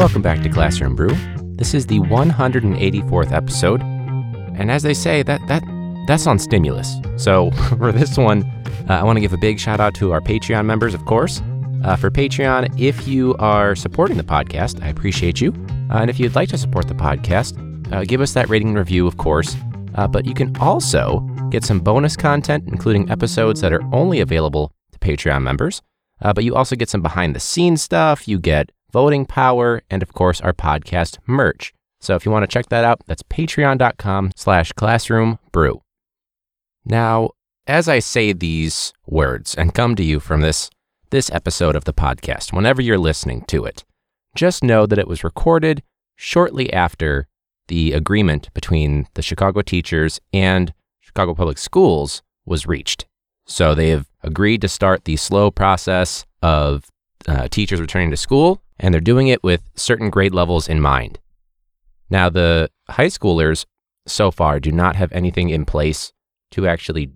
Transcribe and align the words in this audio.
Welcome 0.00 0.22
back 0.22 0.40
to 0.44 0.48
Classroom 0.48 0.96
Brew. 0.96 1.14
This 1.56 1.74
is 1.74 1.84
the 1.84 1.98
184th 1.98 3.32
episode, 3.32 3.82
and 3.82 4.70
as 4.70 4.82
they 4.82 4.94
say, 4.94 5.22
that 5.24 5.46
that 5.46 5.62
that's 6.06 6.26
on 6.26 6.38
stimulus. 6.38 6.96
So 7.18 7.50
for 7.76 7.92
this 7.92 8.16
one, 8.16 8.44
uh, 8.88 8.94
I 8.94 9.02
want 9.02 9.18
to 9.18 9.20
give 9.20 9.34
a 9.34 9.36
big 9.36 9.60
shout 9.60 9.78
out 9.78 9.94
to 9.96 10.12
our 10.12 10.22
Patreon 10.22 10.64
members, 10.64 10.94
of 10.94 11.04
course. 11.04 11.42
Uh, 11.84 11.96
for 11.96 12.10
Patreon, 12.10 12.80
if 12.80 13.06
you 13.06 13.36
are 13.40 13.76
supporting 13.76 14.16
the 14.16 14.22
podcast, 14.22 14.82
I 14.82 14.88
appreciate 14.88 15.38
you. 15.38 15.52
Uh, 15.90 15.98
and 15.98 16.08
if 16.08 16.18
you'd 16.18 16.34
like 16.34 16.48
to 16.48 16.56
support 16.56 16.88
the 16.88 16.94
podcast, 16.94 17.52
uh, 17.92 18.02
give 18.04 18.22
us 18.22 18.32
that 18.32 18.48
rating 18.48 18.68
and 18.68 18.78
review, 18.78 19.06
of 19.06 19.18
course. 19.18 19.54
Uh, 19.96 20.08
but 20.08 20.24
you 20.24 20.32
can 20.32 20.56
also 20.56 21.18
get 21.50 21.62
some 21.62 21.78
bonus 21.78 22.16
content, 22.16 22.64
including 22.68 23.10
episodes 23.10 23.60
that 23.60 23.70
are 23.70 23.82
only 23.92 24.20
available 24.20 24.72
to 24.92 24.98
Patreon 24.98 25.42
members. 25.42 25.82
Uh, 26.22 26.32
but 26.32 26.42
you 26.42 26.54
also 26.54 26.74
get 26.74 26.88
some 26.88 27.02
behind 27.02 27.36
the 27.36 27.40
scenes 27.40 27.82
stuff. 27.82 28.26
You 28.26 28.38
get 28.38 28.70
voting 28.92 29.26
power, 29.26 29.82
and 29.90 30.02
of 30.02 30.12
course, 30.12 30.40
our 30.40 30.52
podcast 30.52 31.18
merch. 31.26 31.72
So 32.00 32.14
if 32.14 32.24
you 32.24 32.32
want 32.32 32.44
to 32.44 32.52
check 32.52 32.68
that 32.70 32.84
out, 32.84 33.02
that's 33.06 33.22
patreon.com 33.22 34.32
slash 34.36 34.72
classroom 34.72 35.38
brew. 35.52 35.82
Now, 36.84 37.30
as 37.66 37.88
I 37.88 37.98
say 37.98 38.32
these 38.32 38.92
words 39.06 39.54
and 39.54 39.74
come 39.74 39.94
to 39.96 40.02
you 40.02 40.18
from 40.20 40.40
this 40.40 40.70
this 41.10 41.30
episode 41.30 41.74
of 41.74 41.84
the 41.84 41.92
podcast, 41.92 42.52
whenever 42.52 42.80
you're 42.80 42.98
listening 42.98 43.44
to 43.46 43.64
it, 43.64 43.84
just 44.36 44.62
know 44.62 44.86
that 44.86 44.98
it 44.98 45.08
was 45.08 45.24
recorded 45.24 45.82
shortly 46.16 46.72
after 46.72 47.26
the 47.66 47.92
agreement 47.92 48.52
between 48.54 49.06
the 49.14 49.22
Chicago 49.22 49.60
teachers 49.62 50.20
and 50.32 50.72
Chicago 51.00 51.34
Public 51.34 51.58
Schools 51.58 52.22
was 52.46 52.66
reached. 52.66 53.06
So 53.46 53.74
they 53.74 53.88
have 53.90 54.08
agreed 54.22 54.60
to 54.60 54.68
start 54.68 55.04
the 55.04 55.16
slow 55.16 55.50
process 55.50 56.24
of 56.42 56.88
uh, 57.26 57.48
teachers 57.48 57.80
returning 57.80 58.10
to 58.10 58.16
school, 58.16 58.62
and 58.80 58.92
they're 58.92 59.00
doing 59.00 59.28
it 59.28 59.44
with 59.44 59.70
certain 59.76 60.10
grade 60.10 60.34
levels 60.34 60.68
in 60.68 60.80
mind. 60.80 61.20
Now, 62.08 62.28
the 62.28 62.70
high 62.88 63.06
schoolers 63.06 63.66
so 64.06 64.30
far 64.30 64.58
do 64.58 64.72
not 64.72 64.96
have 64.96 65.12
anything 65.12 65.50
in 65.50 65.64
place 65.64 66.12
to 66.52 66.66
actually, 66.66 67.12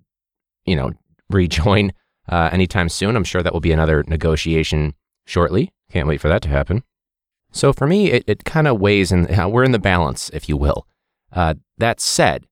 you 0.65 0.75
know, 0.75 0.91
rejoin 1.29 1.91
uh, 2.29 2.49
anytime 2.53 2.87
soon. 2.87 3.15
I'm 3.15 3.23
sure 3.23 3.43
that 3.43 3.51
will 3.51 3.59
be 3.59 3.71
another 3.71 4.03
negotiation 4.07 4.93
shortly. 5.25 5.73
Can't 5.91 6.07
wait 6.07 6.21
for 6.21 6.29
that 6.29 6.43
to 6.43 6.49
happen. 6.49 6.83
So 7.51 7.73
for 7.73 7.87
me, 7.87 8.11
it, 8.11 8.23
it 8.27 8.45
kind 8.45 8.67
of 8.67 8.79
weighs 8.79 9.11
in, 9.11 9.27
we're 9.51 9.63
in 9.63 9.71
the 9.71 9.79
balance, 9.79 10.29
if 10.33 10.47
you 10.47 10.55
will. 10.55 10.87
Uh, 11.31 11.55
that 11.79 11.99
said, 11.99 12.45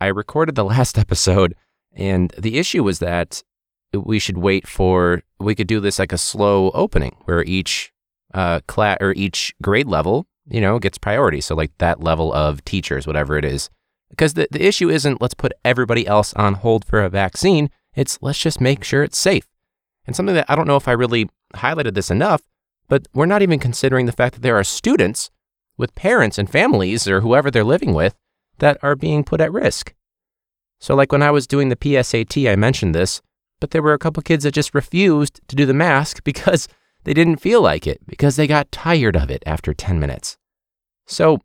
I 0.00 0.06
recorded 0.06 0.54
the 0.54 0.64
last 0.76 0.98
episode, 0.98 1.54
and 1.92 2.32
the 2.38 2.58
issue 2.58 2.82
was 2.82 2.98
that 3.00 3.42
we 3.92 4.18
should 4.18 4.38
wait 4.38 4.66
for, 4.66 5.22
we 5.38 5.54
could 5.54 5.66
do 5.66 5.80
this 5.80 5.98
like 5.98 6.12
a 6.12 6.18
slow 6.18 6.70
opening 6.70 7.16
where 7.24 7.42
each 7.44 7.92
uh, 8.34 8.60
class 8.66 8.98
or 9.00 9.12
each 9.12 9.54
grade 9.62 9.86
level, 9.86 10.26
you 10.48 10.60
know, 10.60 10.78
gets 10.78 10.98
priority. 10.98 11.40
So 11.40 11.54
like 11.54 11.76
that 11.78 12.02
level 12.02 12.32
of 12.32 12.64
teachers, 12.64 13.06
whatever 13.06 13.36
it 13.36 13.44
is. 13.44 13.70
Because 14.10 14.34
the, 14.34 14.48
the 14.50 14.64
issue 14.64 14.88
isn't 14.88 15.20
let's 15.20 15.34
put 15.34 15.52
everybody 15.64 16.06
else 16.06 16.32
on 16.34 16.54
hold 16.54 16.84
for 16.84 17.02
a 17.02 17.10
vaccine. 17.10 17.70
It's 17.94 18.18
let's 18.22 18.38
just 18.38 18.60
make 18.60 18.84
sure 18.84 19.02
it's 19.02 19.18
safe. 19.18 19.46
And 20.06 20.16
something 20.16 20.34
that 20.34 20.46
I 20.48 20.54
don't 20.54 20.66
know 20.66 20.76
if 20.76 20.88
I 20.88 20.92
really 20.92 21.28
highlighted 21.54 21.94
this 21.94 22.10
enough, 22.10 22.42
but 22.88 23.06
we're 23.12 23.26
not 23.26 23.42
even 23.42 23.58
considering 23.58 24.06
the 24.06 24.12
fact 24.12 24.34
that 24.34 24.42
there 24.42 24.58
are 24.58 24.64
students 24.64 25.30
with 25.76 25.94
parents 25.94 26.38
and 26.38 26.50
families 26.50 27.06
or 27.06 27.20
whoever 27.20 27.50
they're 27.50 27.64
living 27.64 27.94
with 27.94 28.14
that 28.58 28.78
are 28.82 28.96
being 28.96 29.22
put 29.22 29.40
at 29.40 29.52
risk. 29.52 29.94
So, 30.80 30.94
like 30.94 31.12
when 31.12 31.22
I 31.22 31.30
was 31.30 31.46
doing 31.46 31.68
the 31.68 31.76
PSAT, 31.76 32.50
I 32.50 32.56
mentioned 32.56 32.94
this, 32.94 33.20
but 33.60 33.70
there 33.70 33.82
were 33.82 33.92
a 33.92 33.98
couple 33.98 34.22
kids 34.22 34.44
that 34.44 34.54
just 34.54 34.74
refused 34.74 35.40
to 35.48 35.56
do 35.56 35.66
the 35.66 35.74
mask 35.74 36.22
because 36.24 36.68
they 37.04 37.14
didn't 37.14 37.40
feel 37.40 37.62
like 37.62 37.86
it, 37.86 38.00
because 38.06 38.36
they 38.36 38.46
got 38.46 38.72
tired 38.72 39.16
of 39.16 39.30
it 39.30 39.42
after 39.46 39.72
10 39.72 39.98
minutes. 39.98 40.36
So, 41.06 41.40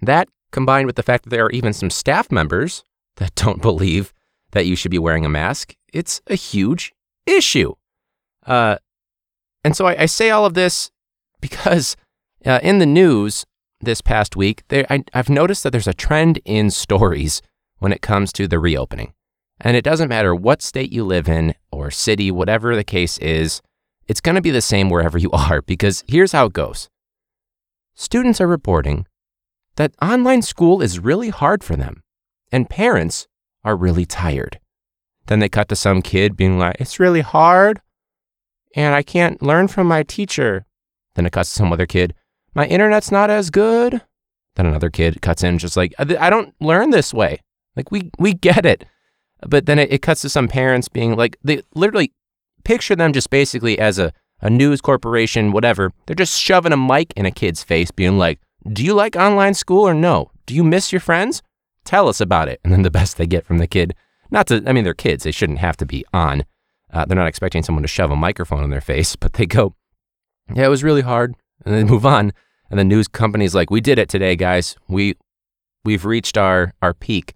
that 0.00 0.28
combined 0.52 0.86
with 0.86 0.96
the 0.96 1.02
fact 1.02 1.24
that 1.24 1.30
there 1.30 1.44
are 1.44 1.50
even 1.50 1.72
some 1.72 1.90
staff 1.90 2.30
members 2.30 2.84
that 3.16 3.34
don't 3.36 3.62
believe 3.62 4.12
that 4.52 4.66
you 4.66 4.76
should 4.76 4.90
be 4.90 4.98
wearing 4.98 5.24
a 5.24 5.28
mask, 5.28 5.74
it's 5.92 6.22
a 6.28 6.34
huge 6.34 6.92
issue. 7.26 7.74
Uh, 8.46 8.76
and 9.64 9.76
so 9.76 9.86
I, 9.86 10.02
I, 10.02 10.06
say 10.06 10.30
all 10.30 10.44
of 10.44 10.54
this 10.54 10.90
because 11.40 11.96
uh, 12.44 12.60
in 12.62 12.78
the 12.78 12.86
news 12.86 13.46
this 13.80 14.00
past 14.00 14.36
week, 14.36 14.62
I, 14.70 15.02
I've 15.14 15.30
noticed 15.30 15.62
that 15.62 15.70
there's 15.70 15.88
a 15.88 15.94
trend 15.94 16.40
in 16.44 16.70
stories 16.70 17.40
when 17.78 17.92
it 17.92 18.02
comes 18.02 18.32
to 18.34 18.46
the 18.46 18.58
reopening. 18.58 19.14
And 19.60 19.76
it 19.76 19.84
doesn't 19.84 20.08
matter 20.08 20.34
what 20.34 20.62
state 20.62 20.92
you 20.92 21.04
live 21.04 21.28
in 21.28 21.54
or 21.72 21.90
city, 21.90 22.30
whatever 22.30 22.76
the 22.76 22.84
case 22.84 23.18
is, 23.18 23.62
it's 24.06 24.20
going 24.20 24.34
to 24.34 24.42
be 24.42 24.50
the 24.50 24.60
same 24.60 24.90
wherever 24.90 25.18
you 25.18 25.30
are 25.32 25.62
because 25.62 26.04
here's 26.06 26.32
how 26.32 26.46
it 26.46 26.52
goes. 26.52 26.88
Students 27.94 28.40
are 28.40 28.46
reporting 28.46 29.06
that 29.76 29.94
online 30.02 30.42
school 30.42 30.80
is 30.82 30.98
really 30.98 31.30
hard 31.30 31.62
for 31.62 31.76
them, 31.76 32.02
and 32.52 32.70
parents 32.70 33.26
are 33.64 33.76
really 33.76 34.04
tired. 34.04 34.60
Then 35.26 35.38
they 35.38 35.48
cut 35.48 35.68
to 35.68 35.76
some 35.76 36.02
kid 36.02 36.36
being 36.36 36.58
like, 36.58 36.76
It's 36.80 37.00
really 37.00 37.22
hard, 37.22 37.80
and 38.74 38.94
I 38.94 39.02
can't 39.02 39.42
learn 39.42 39.68
from 39.68 39.86
my 39.86 40.02
teacher. 40.02 40.66
Then 41.14 41.26
it 41.26 41.32
cuts 41.32 41.50
to 41.50 41.56
some 41.56 41.72
other 41.72 41.86
kid, 41.86 42.14
My 42.54 42.66
internet's 42.66 43.10
not 43.10 43.30
as 43.30 43.50
good. 43.50 44.02
Then 44.56 44.66
another 44.66 44.90
kid 44.90 45.20
cuts 45.22 45.42
in, 45.42 45.58
just 45.58 45.76
like, 45.76 45.94
I 45.98 46.30
don't 46.30 46.54
learn 46.60 46.90
this 46.90 47.12
way. 47.12 47.40
Like, 47.74 47.90
we, 47.90 48.10
we 48.18 48.34
get 48.34 48.64
it. 48.64 48.84
But 49.44 49.66
then 49.66 49.80
it, 49.80 49.92
it 49.92 50.02
cuts 50.02 50.20
to 50.22 50.28
some 50.28 50.46
parents 50.46 50.88
being 50.88 51.16
like, 51.16 51.36
they 51.42 51.62
literally 51.74 52.12
picture 52.64 52.96
them 52.96 53.12
just 53.12 53.30
basically 53.30 53.78
as 53.78 53.98
a, 53.98 54.12
a 54.40 54.50
news 54.50 54.80
corporation, 54.80 55.52
whatever. 55.52 55.92
They're 56.06 56.16
just 56.16 56.38
shoving 56.40 56.72
a 56.72 56.76
mic 56.76 57.12
in 57.16 57.26
a 57.26 57.30
kid's 57.30 57.62
face, 57.62 57.90
being 57.90 58.18
like, 58.18 58.40
do 58.72 58.84
you 58.84 58.94
like 58.94 59.16
online 59.16 59.54
school 59.54 59.86
or 59.86 59.94
no? 59.94 60.30
Do 60.46 60.54
you 60.54 60.64
miss 60.64 60.92
your 60.92 61.00
friends? 61.00 61.42
Tell 61.84 62.08
us 62.08 62.20
about 62.20 62.48
it. 62.48 62.60
And 62.64 62.72
then 62.72 62.82
the 62.82 62.90
best 62.90 63.16
they 63.16 63.26
get 63.26 63.44
from 63.44 63.58
the 63.58 63.66
kid, 63.66 63.94
not 64.30 64.46
to, 64.48 64.62
I 64.66 64.72
mean, 64.72 64.84
they're 64.84 64.94
kids. 64.94 65.24
They 65.24 65.32
shouldn't 65.32 65.58
have 65.58 65.76
to 65.78 65.86
be 65.86 66.04
on. 66.12 66.44
Uh, 66.92 67.04
they're 67.04 67.16
not 67.16 67.26
expecting 67.26 67.62
someone 67.62 67.82
to 67.82 67.88
shove 67.88 68.10
a 68.10 68.16
microphone 68.16 68.64
in 68.64 68.70
their 68.70 68.80
face, 68.92 69.16
but 69.16 69.34
they 69.34 69.46
go, 69.46 69.74
yeah, 70.54 70.64
it 70.66 70.70
was 70.70 70.84
really 70.84 71.02
hard. 71.02 71.34
And 71.64 71.74
they 71.74 71.84
move 71.84 72.06
on. 72.06 72.32
And 72.70 72.78
the 72.78 72.84
news 72.84 73.08
company's 73.08 73.54
like, 73.54 73.70
we 73.70 73.80
did 73.80 73.98
it 73.98 74.08
today, 74.08 74.36
guys. 74.36 74.76
We, 74.88 75.16
we've 75.84 76.04
reached 76.04 76.36
our, 76.36 76.72
our 76.82 76.94
peak. 76.94 77.34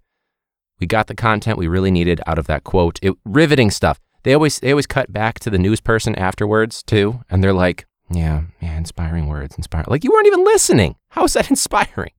We 0.79 0.87
got 0.87 1.07
the 1.07 1.15
content 1.15 1.57
we 1.57 1.67
really 1.67 1.91
needed 1.91 2.21
out 2.25 2.39
of 2.39 2.47
that 2.47 2.63
quote. 2.63 2.99
It, 3.01 3.13
riveting 3.25 3.69
stuff. 3.69 3.99
They 4.23 4.33
always, 4.33 4.59
they 4.59 4.71
always 4.71 4.87
cut 4.87 5.11
back 5.11 5.39
to 5.39 5.49
the 5.49 5.57
news 5.57 5.79
person 5.79 6.15
afterwards 6.15 6.83
too. 6.83 7.21
And 7.29 7.43
they're 7.43 7.53
like, 7.53 7.85
yeah, 8.11 8.43
yeah, 8.61 8.77
inspiring 8.77 9.27
words, 9.27 9.55
inspiring. 9.55 9.87
Like 9.89 10.03
you 10.03 10.11
weren't 10.11 10.27
even 10.27 10.43
listening. 10.43 10.95
How 11.09 11.23
is 11.23 11.33
that 11.33 11.49
inspiring? 11.49 12.11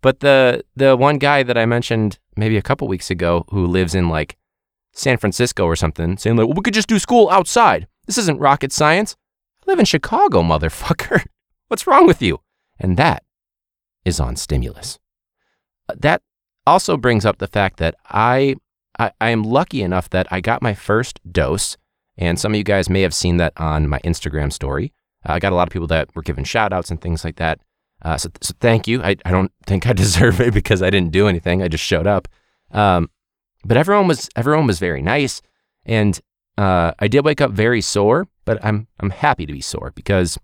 But 0.00 0.20
the 0.20 0.64
the 0.74 0.96
one 0.96 1.18
guy 1.18 1.42
that 1.44 1.56
I 1.56 1.64
mentioned 1.64 2.18
maybe 2.36 2.56
a 2.56 2.62
couple 2.62 2.88
weeks 2.88 3.10
ago 3.10 3.44
who 3.50 3.66
lives 3.66 3.94
in 3.94 4.08
like 4.08 4.36
San 4.92 5.16
Francisco 5.16 5.64
or 5.64 5.76
something, 5.76 6.16
saying 6.18 6.36
like, 6.36 6.46
well, 6.46 6.54
we 6.54 6.62
could 6.62 6.74
just 6.74 6.88
do 6.88 6.98
school 6.98 7.30
outside. 7.30 7.86
This 8.06 8.18
isn't 8.18 8.40
rocket 8.40 8.72
science. 8.72 9.16
I 9.62 9.70
live 9.70 9.78
in 9.78 9.84
Chicago, 9.84 10.42
motherfucker. 10.42 11.24
What's 11.68 11.86
wrong 11.86 12.06
with 12.06 12.20
you? 12.20 12.40
And 12.78 12.96
that 12.96 13.22
is 14.04 14.18
on 14.18 14.36
stimulus. 14.36 14.98
Uh, 15.88 15.94
that 16.00 16.22
also 16.66 16.96
brings 16.96 17.24
up 17.24 17.38
the 17.38 17.46
fact 17.46 17.78
that 17.78 17.94
I, 18.06 18.56
I, 18.98 19.12
I 19.20 19.30
am 19.30 19.42
lucky 19.42 19.82
enough 19.82 20.10
that 20.10 20.26
I 20.30 20.40
got 20.40 20.62
my 20.62 20.74
first 20.74 21.20
dose, 21.30 21.76
and 22.16 22.38
some 22.38 22.52
of 22.52 22.58
you 22.58 22.64
guys 22.64 22.90
may 22.90 23.02
have 23.02 23.14
seen 23.14 23.38
that 23.38 23.52
on 23.56 23.88
my 23.88 23.98
Instagram 24.00 24.52
story. 24.52 24.92
Uh, 25.26 25.32
I 25.32 25.38
got 25.38 25.52
a 25.52 25.56
lot 25.56 25.68
of 25.68 25.72
people 25.72 25.88
that 25.88 26.14
were 26.14 26.22
giving 26.22 26.44
shout 26.44 26.72
outs 26.72 26.90
and 26.90 27.00
things 27.00 27.24
like 27.24 27.36
that. 27.36 27.60
Uh, 28.02 28.16
so, 28.16 28.30
so 28.40 28.52
thank 28.60 28.86
you. 28.88 29.02
I, 29.02 29.16
I 29.24 29.30
don't 29.30 29.52
think 29.66 29.86
I 29.86 29.92
deserve 29.92 30.40
it 30.40 30.54
because 30.54 30.82
I 30.82 30.90
didn't 30.90 31.12
do 31.12 31.28
anything. 31.28 31.62
I 31.62 31.68
just 31.68 31.84
showed 31.84 32.06
up. 32.06 32.28
Um, 32.70 33.10
but 33.64 33.76
everyone 33.76 34.08
was 34.08 34.28
everyone 34.34 34.66
was 34.66 34.78
very 34.78 35.02
nice, 35.02 35.40
and 35.84 36.18
uh, 36.58 36.92
I 36.98 37.08
did 37.08 37.24
wake 37.24 37.40
up 37.40 37.52
very 37.52 37.80
sore. 37.80 38.26
But 38.44 38.64
I'm 38.64 38.88
I'm 38.98 39.10
happy 39.10 39.46
to 39.46 39.52
be 39.52 39.60
sore 39.60 39.92
because 39.94 40.36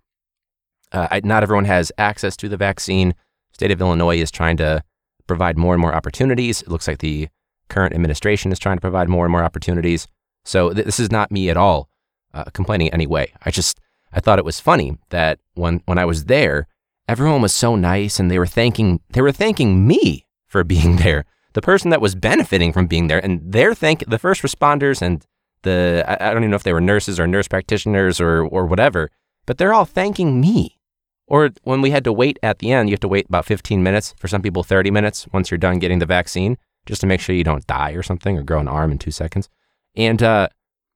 uh, 0.92 1.08
I, 1.10 1.20
not 1.24 1.42
everyone 1.42 1.64
has 1.64 1.90
access 1.98 2.36
to 2.38 2.48
the 2.48 2.56
vaccine. 2.56 3.14
State 3.52 3.72
of 3.72 3.80
Illinois 3.80 4.20
is 4.20 4.30
trying 4.30 4.56
to 4.58 4.84
provide 5.26 5.58
more 5.58 5.74
and 5.74 5.80
more 5.80 5.94
opportunities. 5.94 6.62
It 6.62 6.68
looks 6.68 6.86
like 6.86 6.98
the 6.98 7.28
current 7.68 7.94
administration 7.94 8.52
is 8.52 8.58
trying 8.58 8.76
to 8.76 8.80
provide 8.80 9.08
more 9.08 9.24
and 9.24 9.32
more 9.32 9.44
opportunities. 9.44 10.06
So 10.44 10.72
th- 10.72 10.86
this 10.86 11.00
is 11.00 11.10
not 11.10 11.30
me 11.30 11.50
at 11.50 11.56
all 11.56 11.88
uh, 12.34 12.44
complaining 12.44 12.92
anyway. 12.92 13.32
I 13.42 13.50
just 13.50 13.80
I 14.12 14.20
thought 14.20 14.38
it 14.38 14.44
was 14.44 14.60
funny 14.60 14.98
that 15.10 15.38
when 15.54 15.82
when 15.86 15.98
I 15.98 16.04
was 16.04 16.24
there, 16.24 16.66
everyone 17.08 17.42
was 17.42 17.54
so 17.54 17.76
nice 17.76 18.18
and 18.18 18.30
they 18.30 18.38
were 18.38 18.46
thanking 18.46 19.00
they 19.10 19.22
were 19.22 19.32
thanking 19.32 19.86
me 19.86 20.26
for 20.46 20.64
being 20.74 20.96
there. 20.96 21.24
The 21.54 21.62
person 21.62 21.90
that 21.90 22.00
was 22.00 22.14
benefiting 22.14 22.72
from 22.72 22.86
being 22.86 23.08
there, 23.08 23.24
and 23.24 23.40
they're 23.44 23.74
thank 23.74 24.04
the 24.06 24.18
first 24.18 24.42
responders 24.42 25.02
and 25.02 25.24
the 25.62 26.04
I, 26.06 26.28
I 26.28 26.32
don't 26.32 26.42
even 26.42 26.50
know 26.50 26.56
if 26.56 26.62
they 26.62 26.72
were 26.72 26.80
nurses 26.80 27.18
or 27.18 27.26
nurse 27.26 27.48
practitioners 27.48 28.20
or 28.20 28.44
or 28.44 28.66
whatever, 28.66 29.10
but 29.46 29.58
they're 29.58 29.74
all 29.74 29.84
thanking 29.84 30.40
me. 30.40 30.78
Or 31.26 31.50
when 31.62 31.82
we 31.82 31.90
had 31.90 32.04
to 32.04 32.12
wait 32.12 32.38
at 32.42 32.58
the 32.58 32.72
end, 32.72 32.88
you 32.88 32.94
have 32.94 33.00
to 33.00 33.08
wait 33.08 33.26
about 33.28 33.44
15 33.44 33.82
minutes. 33.82 34.14
For 34.16 34.28
some 34.28 34.40
people, 34.40 34.62
30 34.62 34.90
minutes 34.90 35.28
once 35.30 35.50
you're 35.50 35.58
done 35.58 35.78
getting 35.78 35.98
the 35.98 36.06
vaccine, 36.06 36.56
just 36.88 37.02
to 37.02 37.06
make 37.06 37.20
sure 37.20 37.36
you 37.36 37.44
don't 37.44 37.66
die 37.66 37.92
or 37.92 38.02
something 38.02 38.36
or 38.36 38.42
grow 38.42 38.58
an 38.58 38.66
arm 38.66 38.90
in 38.90 38.98
two 38.98 39.10
seconds. 39.10 39.48
And 39.94 40.22
uh, 40.22 40.48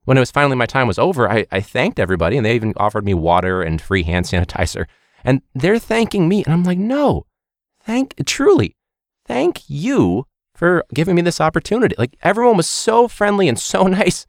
when 0.04 0.16
it 0.16 0.20
was 0.20 0.30
finally 0.30 0.56
my 0.56 0.66
time 0.66 0.88
was 0.88 0.98
over, 0.98 1.30
I, 1.30 1.46
I 1.52 1.60
thanked 1.60 2.00
everybody 2.00 2.36
and 2.36 2.44
they 2.44 2.54
even 2.54 2.72
offered 2.78 3.04
me 3.04 3.14
water 3.14 3.62
and 3.62 3.80
free 3.80 4.02
hand 4.02 4.26
sanitizer. 4.26 4.86
And 5.22 5.42
they're 5.54 5.78
thanking 5.78 6.28
me. 6.28 6.42
And 6.44 6.52
I'm 6.52 6.64
like, 6.64 6.78
no, 6.78 7.26
thank, 7.84 8.14
truly, 8.26 8.74
thank 9.26 9.68
you 9.68 10.26
for 10.54 10.84
giving 10.92 11.14
me 11.14 11.22
this 11.22 11.40
opportunity. 11.40 11.94
Like 11.96 12.16
everyone 12.22 12.56
was 12.56 12.68
so 12.68 13.06
friendly 13.06 13.48
and 13.48 13.58
so 13.58 13.82
nice. 13.86 14.26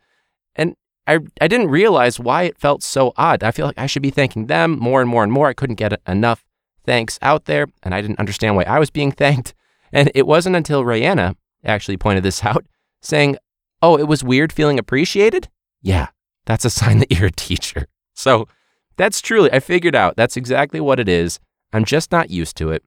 And 0.55 0.75
I, 1.07 1.19
I 1.41 1.47
didn't 1.47 1.69
realize 1.69 2.19
why 2.19 2.43
it 2.43 2.59
felt 2.59 2.83
so 2.83 3.13
odd. 3.17 3.41
I 3.41 3.51
feel 3.51 3.65
like 3.65 3.79
I 3.79 3.87
should 3.87 4.03
be 4.03 4.11
thanking 4.11 4.47
them 4.47 4.77
more 4.77 5.01
and 5.01 5.09
more 5.09 5.23
and 5.23 5.31
more. 5.31 5.47
I 5.47 5.53
couldn't 5.53 5.75
get 5.75 5.99
enough 6.07 6.43
thanks 6.85 7.17
out 7.21 7.45
there, 7.45 7.67
and 7.81 7.93
I 7.95 8.01
didn't 8.01 8.19
understand 8.19 8.55
why 8.55 8.63
I 8.63 8.79
was 8.79 8.89
being 8.89 9.11
thanked. 9.23 9.53
And 9.91 10.11
it 10.13 10.27
wasn't 10.27 10.55
until 10.55 10.83
Rayanna 10.83 11.35
actually 11.63 11.97
pointed 11.97 12.23
this 12.23 12.43
out, 12.45 12.65
saying, 13.01 13.37
Oh, 13.81 13.97
it 13.97 14.07
was 14.07 14.23
weird 14.23 14.53
feeling 14.53 14.79
appreciated? 14.79 15.49
Yeah, 15.81 16.07
that's 16.45 16.63
a 16.63 16.69
sign 16.69 16.99
that 16.99 17.11
you're 17.11 17.27
a 17.27 17.31
teacher. 17.31 17.87
So 18.13 18.47
that's 18.95 19.21
truly, 19.21 19.51
I 19.51 19.59
figured 19.59 19.95
out 19.95 20.15
that's 20.15 20.37
exactly 20.37 20.79
what 20.79 20.99
it 20.99 21.09
is. 21.09 21.39
I'm 21.73 21.83
just 21.83 22.11
not 22.11 22.29
used 22.29 22.55
to 22.57 22.71
it. 22.71 22.83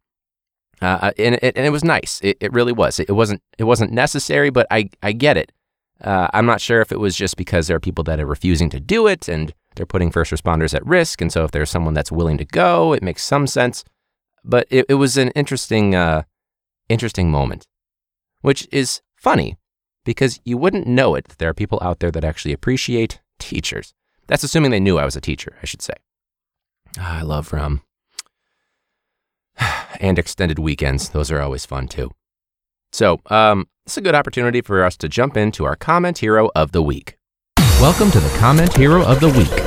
Uh, 0.81 0.99
uh 1.03 1.13
and, 1.19 1.35
it, 1.37 1.57
and 1.57 1.67
it 1.67 1.71
was 1.71 1.85
nice. 1.85 2.21
It, 2.23 2.39
it 2.41 2.53
really 2.53 2.73
was. 2.73 3.01
It, 3.01 3.11
wasn't. 3.11 3.43
It 3.59 3.65
wasn't 3.65 3.93
necessary, 3.93 4.51
but 4.51 4.67
I 4.71 4.91
I 5.03 5.13
get 5.13 5.37
it. 5.37 5.53
Uh, 6.01 6.29
I'm 6.33 6.47
not 6.47 6.61
sure 6.61 6.81
if 6.81 6.93
it 6.93 7.01
was 7.01 7.17
just 7.17 7.37
because 7.37 7.67
there 7.67 7.77
are 7.77 7.81
people 7.81 8.05
that 8.05 8.21
are 8.21 8.27
refusing 8.27 8.69
to 8.71 8.81
do 8.81 9.07
it 9.07 9.29
and 9.29 9.55
they're 9.75 9.87
putting 9.87 10.11
first 10.11 10.33
responders 10.33 10.75
at 10.75 10.85
risk. 10.85 11.21
And 11.21 11.33
so 11.33 11.45
if 11.45 11.51
there's 11.51 11.71
someone 11.71 11.95
that's 11.95 12.13
willing 12.13 12.39
to 12.39 12.45
go, 12.45 12.93
it 12.93 13.03
makes 13.03 13.25
some 13.25 13.47
sense. 13.47 13.85
But 14.45 14.67
it, 14.71 14.87
it 14.89 14.95
was 14.95 15.17
an 15.17 15.31
interesting, 15.31 15.95
uh, 15.95 16.23
interesting 16.89 17.31
moment, 17.31 17.67
which 18.41 18.69
is 18.73 19.03
funny 19.17 19.57
because 20.05 20.41
you 20.45 20.57
wouldn't 20.57 20.87
know 20.87 21.15
it 21.15 21.29
that 21.29 21.39
there 21.39 21.49
are 21.51 21.55
people 21.55 21.79
out 21.83 22.01
there 22.01 22.11
that 22.11 22.25
actually 22.25 22.53
appreciate 22.53 23.21
teachers. 23.39 23.95
That's 24.27 24.45
assuming 24.45 24.71
they 24.71 24.81
knew 24.81 24.99
I 24.99 25.05
was 25.05 25.17
a 25.17 25.21
teacher, 25.21 25.57
I 25.63 25.67
should 25.67 25.83
say. 25.83 25.95
Ah, 26.99 27.19
I 27.19 27.23
love 27.23 27.53
rum. 27.53 27.83
and 30.01 30.19
extended 30.19 30.59
weekends. 30.59 31.09
Those 31.11 31.31
are 31.31 31.41
always 31.41 31.67
fun 31.67 31.89
too. 31.89 32.11
So, 32.93 33.21
um, 33.27 33.67
it's 33.85 33.97
a 33.97 34.01
good 34.01 34.15
opportunity 34.15 34.61
for 34.61 34.85
us 34.85 34.97
to 34.99 35.09
jump 35.09 35.37
into 35.37 35.65
our 35.65 35.77
comment 35.77 36.19
hero 36.19 36.51
of 36.55 36.73
the 36.73 36.83
week. 36.83 37.19
Welcome 37.81 38.11
to 38.11 38.21
the 38.21 38.37
comment 38.39 38.75
hero 38.77 39.05
of 39.05 39.21
the 39.21 39.29
week. 39.29 39.66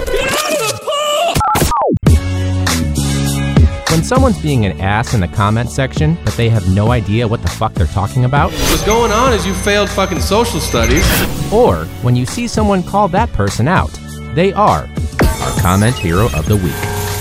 When 3.99 4.05
someone's 4.05 4.41
being 4.41 4.65
an 4.65 4.79
ass 4.79 5.13
in 5.13 5.19
the 5.19 5.27
comment 5.27 5.69
section, 5.69 6.17
but 6.23 6.33
they 6.35 6.47
have 6.47 6.73
no 6.73 6.91
idea 6.91 7.27
what 7.27 7.41
the 7.41 7.49
fuck 7.49 7.73
they're 7.73 7.85
talking 7.85 8.23
about, 8.23 8.49
What's 8.53 8.85
going 8.85 9.11
on 9.11 9.33
is 9.33 9.45
you 9.45 9.53
failed 9.53 9.89
fucking 9.89 10.21
social 10.21 10.61
studies. 10.61 11.03
or 11.51 11.83
when 12.01 12.15
you 12.15 12.25
see 12.25 12.47
someone 12.47 12.81
call 12.81 13.09
that 13.09 13.29
person 13.33 13.67
out, 13.67 13.91
they 14.35 14.53
are 14.53 14.89
our 15.41 15.59
comment 15.59 15.97
hero 15.97 16.27
of 16.27 16.45
the 16.45 16.55
week. 16.55 16.71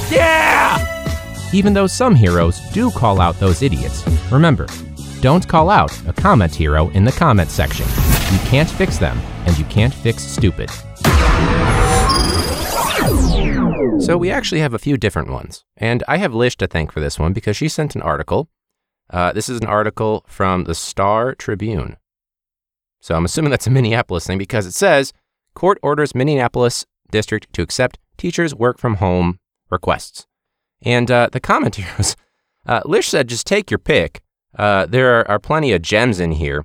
Yeah! 0.08 0.78
Even 1.52 1.72
though 1.72 1.88
some 1.88 2.14
heroes 2.14 2.60
do 2.70 2.92
call 2.92 3.20
out 3.20 3.40
those 3.40 3.60
idiots, 3.60 4.06
remember, 4.30 4.68
don't 5.20 5.48
call 5.48 5.70
out 5.70 5.90
a 6.06 6.12
comment 6.12 6.54
hero 6.54 6.90
in 6.90 7.02
the 7.02 7.10
comment 7.10 7.50
section. 7.50 7.88
You 8.32 8.38
can't 8.46 8.70
fix 8.70 8.98
them, 8.98 9.18
and 9.46 9.58
you 9.58 9.64
can't 9.64 9.92
fix 9.92 10.22
stupid. 10.22 10.70
So 14.08 14.16
we 14.16 14.30
actually 14.30 14.62
have 14.62 14.72
a 14.72 14.78
few 14.78 14.96
different 14.96 15.28
ones, 15.28 15.66
and 15.76 16.02
I 16.08 16.16
have 16.16 16.32
Lish 16.32 16.56
to 16.56 16.66
thank 16.66 16.92
for 16.92 16.98
this 16.98 17.18
one 17.18 17.34
because 17.34 17.58
she 17.58 17.68
sent 17.68 17.94
an 17.94 18.00
article. 18.00 18.48
Uh, 19.10 19.34
this 19.34 19.50
is 19.50 19.60
an 19.60 19.66
article 19.66 20.24
from 20.26 20.64
the 20.64 20.74
Star 20.74 21.34
Tribune. 21.34 21.98
So 23.02 23.14
I'm 23.14 23.26
assuming 23.26 23.50
that's 23.50 23.66
a 23.66 23.70
Minneapolis 23.70 24.26
thing 24.26 24.38
because 24.38 24.64
it 24.64 24.72
says 24.72 25.12
court 25.52 25.76
orders 25.82 26.14
Minneapolis 26.14 26.86
district 27.10 27.52
to 27.52 27.60
accept 27.60 27.98
teachers' 28.16 28.54
work 28.54 28.78
from 28.78 28.94
home 28.94 29.40
requests. 29.68 30.26
And 30.80 31.10
uh, 31.10 31.28
the 31.30 31.38
comment 31.38 31.76
here 31.76 31.92
was 31.98 32.16
uh, 32.64 32.80
Lish 32.86 33.08
said, 33.08 33.28
just 33.28 33.46
take 33.46 33.70
your 33.70 33.76
pick. 33.76 34.22
Uh, 34.56 34.86
there 34.86 35.18
are, 35.18 35.32
are, 35.32 35.38
plenty 35.38 35.72
of 35.72 35.82
gems 35.82 36.18
in 36.18 36.32
here, 36.32 36.64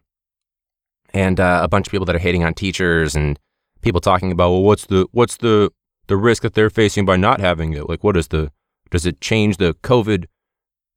and 1.13 1.41
uh, 1.41 1.59
a 1.61 1.67
bunch 1.67 1.87
of 1.87 1.91
people 1.91 2.05
that 2.05 2.15
are 2.15 2.19
hating 2.19 2.45
on 2.45 2.53
teachers 2.53 3.17
and 3.17 3.37
people 3.81 3.99
talking 3.99 4.31
about, 4.31 4.51
well, 4.51 4.63
what's 4.63 4.85
the 4.85 5.07
what's 5.11 5.35
the 5.35 5.73
the 6.07 6.17
risk 6.17 6.43
that 6.43 6.53
they're 6.53 6.69
facing 6.69 7.05
by 7.05 7.17
not 7.17 7.39
having 7.39 7.73
it? 7.73 7.89
Like, 7.89 8.03
what 8.03 8.17
is 8.17 8.27
the 8.29 8.51
does 8.91 9.05
it 9.05 9.21
change 9.21 9.57
the 9.57 9.73
COVID 9.83 10.25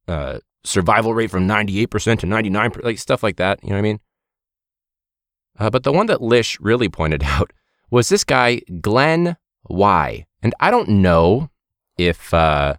uh, 0.07 0.39
survival 0.63 1.13
rate 1.13 1.31
from 1.31 1.47
ninety 1.47 1.79
eight 1.79 1.89
percent 1.89 2.19
to 2.21 2.25
ninety 2.25 2.49
nine 2.49 2.71
percent? 2.71 2.85
Like 2.85 2.99
stuff 2.99 3.23
like 3.23 3.37
that. 3.37 3.63
You 3.63 3.69
know 3.69 3.75
what 3.75 3.79
I 3.79 3.83
mean? 3.83 3.99
Uh, 5.59 5.69
but 5.69 5.83
the 5.83 5.91
one 5.91 6.05
that 6.07 6.21
Lish 6.21 6.59
really 6.59 6.89
pointed 6.89 7.23
out 7.25 7.51
was 7.89 8.09
this 8.09 8.23
guy 8.23 8.61
Glenn 8.81 9.37
Y, 9.69 10.25
and 10.41 10.53
I 10.59 10.71
don't 10.71 10.89
know 10.89 11.49
if 11.97 12.33
uh, 12.33 12.75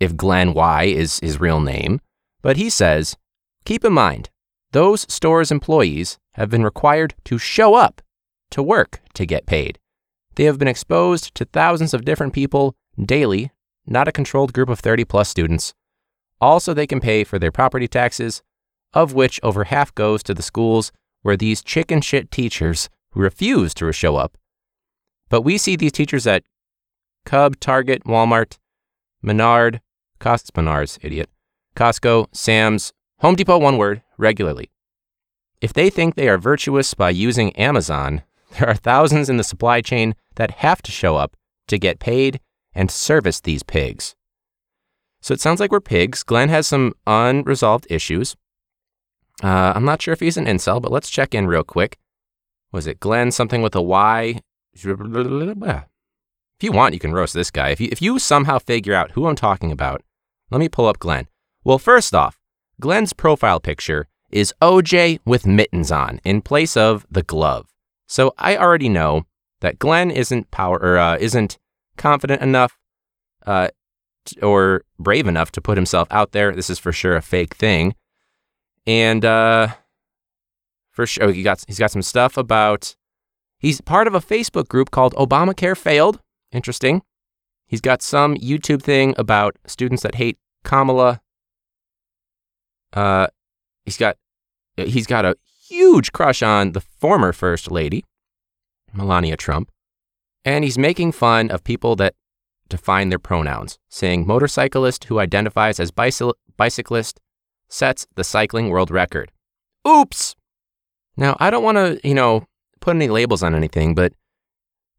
if 0.00 0.16
Glenn 0.16 0.54
Y 0.54 0.84
is 0.84 1.18
his 1.20 1.40
real 1.40 1.60
name, 1.60 2.00
but 2.42 2.56
he 2.56 2.70
says 2.70 3.16
Keep 3.64 3.84
in 3.84 3.92
mind, 3.92 4.30
those 4.70 5.12
store's 5.12 5.50
employees 5.50 6.18
have 6.34 6.48
been 6.48 6.62
required 6.62 7.14
to 7.24 7.36
show 7.36 7.74
up 7.74 8.00
to 8.50 8.62
work 8.62 9.00
to 9.14 9.26
get 9.26 9.44
paid. 9.44 9.80
They 10.36 10.44
have 10.44 10.58
been 10.58 10.68
exposed 10.68 11.34
to 11.34 11.44
thousands 11.46 11.92
of 11.92 12.04
different 12.04 12.32
people 12.32 12.76
daily, 13.02 13.50
not 13.86 14.08
a 14.08 14.12
controlled 14.12 14.52
group 14.52 14.68
of 14.68 14.78
30 14.78 15.04
plus 15.04 15.28
students. 15.28 15.74
Also, 16.40 16.74
they 16.74 16.86
can 16.86 17.00
pay 17.00 17.24
for 17.24 17.38
their 17.38 17.50
property 17.50 17.88
taxes, 17.88 18.42
of 18.92 19.14
which 19.14 19.40
over 19.42 19.64
half 19.64 19.94
goes 19.94 20.22
to 20.22 20.34
the 20.34 20.42
schools 20.42 20.92
where 21.22 21.36
these 21.36 21.62
chicken 21.62 22.00
shit 22.00 22.30
teachers 22.30 22.88
refuse 23.14 23.72
to 23.74 23.90
show 23.92 24.16
up. 24.16 24.36
But 25.30 25.42
we 25.42 25.58
see 25.58 25.74
these 25.74 25.92
teachers 25.92 26.26
at 26.26 26.44
Cub, 27.24 27.58
Target, 27.58 28.04
Walmart, 28.04 28.58
Menard, 29.22 29.80
Costs 30.20 30.50
Menards, 30.50 30.98
idiot, 31.02 31.30
Costco, 31.74 32.28
Sam's, 32.32 32.92
Home 33.20 33.34
Depot, 33.34 33.58
one 33.58 33.78
word, 33.78 34.02
regularly. 34.18 34.70
If 35.62 35.72
they 35.72 35.88
think 35.88 36.14
they 36.14 36.28
are 36.28 36.38
virtuous 36.38 36.92
by 36.92 37.10
using 37.10 37.56
Amazon, 37.56 38.22
there 38.58 38.68
are 38.68 38.74
thousands 38.74 39.28
in 39.28 39.36
the 39.36 39.44
supply 39.44 39.80
chain 39.80 40.14
that 40.36 40.50
have 40.62 40.82
to 40.82 40.90
show 40.90 41.16
up 41.16 41.36
to 41.68 41.78
get 41.78 41.98
paid 41.98 42.40
and 42.74 42.90
service 42.90 43.40
these 43.40 43.62
pigs. 43.62 44.14
So 45.20 45.34
it 45.34 45.40
sounds 45.40 45.60
like 45.60 45.72
we're 45.72 45.80
pigs. 45.80 46.22
Glenn 46.22 46.48
has 46.50 46.66
some 46.66 46.92
unresolved 47.06 47.86
issues. 47.90 48.36
Uh, 49.42 49.72
I'm 49.74 49.84
not 49.84 50.00
sure 50.00 50.12
if 50.12 50.20
he's 50.20 50.36
an 50.36 50.46
incel, 50.46 50.80
but 50.80 50.92
let's 50.92 51.10
check 51.10 51.34
in 51.34 51.46
real 51.46 51.64
quick. 51.64 51.98
Was 52.72 52.86
it 52.86 53.00
Glenn 53.00 53.30
something 53.32 53.62
with 53.62 53.74
a 53.74 53.82
Y? 53.82 54.40
If 56.58 56.64
you 56.64 56.72
want, 56.72 56.94
you 56.94 57.00
can 57.00 57.12
roast 57.12 57.34
this 57.34 57.50
guy. 57.50 57.70
If 57.70 57.80
you, 57.80 57.88
if 57.90 58.00
you 58.00 58.18
somehow 58.18 58.58
figure 58.58 58.94
out 58.94 59.12
who 59.12 59.26
I'm 59.26 59.36
talking 59.36 59.72
about, 59.72 60.02
let 60.50 60.58
me 60.58 60.68
pull 60.68 60.86
up 60.86 60.98
Glenn. 60.98 61.26
Well, 61.64 61.78
first 61.78 62.14
off, 62.14 62.38
Glenn's 62.80 63.12
profile 63.12 63.60
picture 63.60 64.08
is 64.30 64.54
OJ 64.62 65.20
with 65.24 65.46
mittens 65.46 65.90
on 65.90 66.20
in 66.24 66.40
place 66.40 66.76
of 66.76 67.06
the 67.10 67.22
glove. 67.22 67.66
So 68.06 68.34
I 68.38 68.56
already 68.56 68.88
know 68.88 69.26
that 69.60 69.78
Glenn 69.78 70.10
isn't 70.10 70.50
power 70.50 70.78
or 70.78 70.98
uh, 70.98 71.16
isn't 71.18 71.58
confident 71.96 72.42
enough 72.42 72.76
uh, 73.46 73.68
or 74.42 74.82
brave 74.98 75.26
enough 75.26 75.50
to 75.52 75.60
put 75.60 75.76
himself 75.76 76.08
out 76.10 76.32
there. 76.32 76.52
This 76.52 76.70
is 76.70 76.78
for 76.78 76.92
sure 76.92 77.16
a 77.16 77.22
fake 77.22 77.54
thing, 77.54 77.94
and 78.86 79.24
uh, 79.24 79.68
for 80.92 81.06
sure 81.06 81.24
oh, 81.24 81.32
he 81.32 81.42
got 81.42 81.64
he's 81.66 81.78
got 81.78 81.90
some 81.90 82.02
stuff 82.02 82.36
about. 82.36 82.96
He's 83.58 83.80
part 83.80 84.06
of 84.06 84.14
a 84.14 84.20
Facebook 84.20 84.68
group 84.68 84.90
called 84.90 85.14
Obamacare 85.14 85.76
Failed. 85.76 86.20
Interesting. 86.52 87.02
He's 87.66 87.80
got 87.80 88.02
some 88.02 88.36
YouTube 88.36 88.82
thing 88.82 89.14
about 89.16 89.56
students 89.66 90.02
that 90.02 90.16
hate 90.16 90.38
Kamala 90.62 91.22
uh, 92.96 93.26
he's 93.84 93.98
got 93.98 94.16
he's 94.76 95.06
got 95.06 95.24
a 95.24 95.36
huge 95.68 96.12
crush 96.12 96.42
on 96.42 96.72
the 96.72 96.80
former 96.80 97.32
first 97.32 97.70
lady, 97.70 98.04
Melania 98.92 99.36
Trump, 99.36 99.70
and 100.44 100.64
he's 100.64 100.78
making 100.78 101.12
fun 101.12 101.50
of 101.50 101.64
people 101.64 101.96
that 101.96 102.14
define 102.68 103.08
their 103.08 103.18
pronouns, 103.18 103.78
saying 103.88 104.26
motorcyclist 104.26 105.04
who 105.04 105.18
identifies 105.18 105.78
as 105.80 105.90
bicy- 105.90 106.32
bicyclist 106.56 107.20
sets 107.68 108.06
the 108.14 108.24
cycling 108.24 108.68
world 108.68 108.90
record. 108.90 109.32
Oops. 109.86 110.34
Now, 111.16 111.36
I 111.40 111.50
don't 111.50 111.64
want 111.64 111.76
to, 111.76 112.00
you 112.06 112.14
know, 112.14 112.46
put 112.80 112.96
any 112.96 113.08
labels 113.08 113.42
on 113.42 113.54
anything, 113.54 113.94
but 113.94 114.12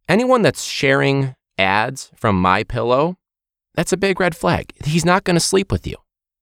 anyone 0.09 0.41
that's 0.41 0.63
sharing 0.63 1.35
ads 1.57 2.11
from 2.15 2.41
My 2.41 2.63
Pillow, 2.63 3.17
that's 3.75 3.93
a 3.93 3.97
big 3.97 4.19
red 4.19 4.35
flag. 4.35 4.73
He's 4.83 5.05
not 5.05 5.23
going 5.23 5.35
to 5.35 5.41
sleep 5.41 5.71
with 5.71 5.85
you. 5.85 5.95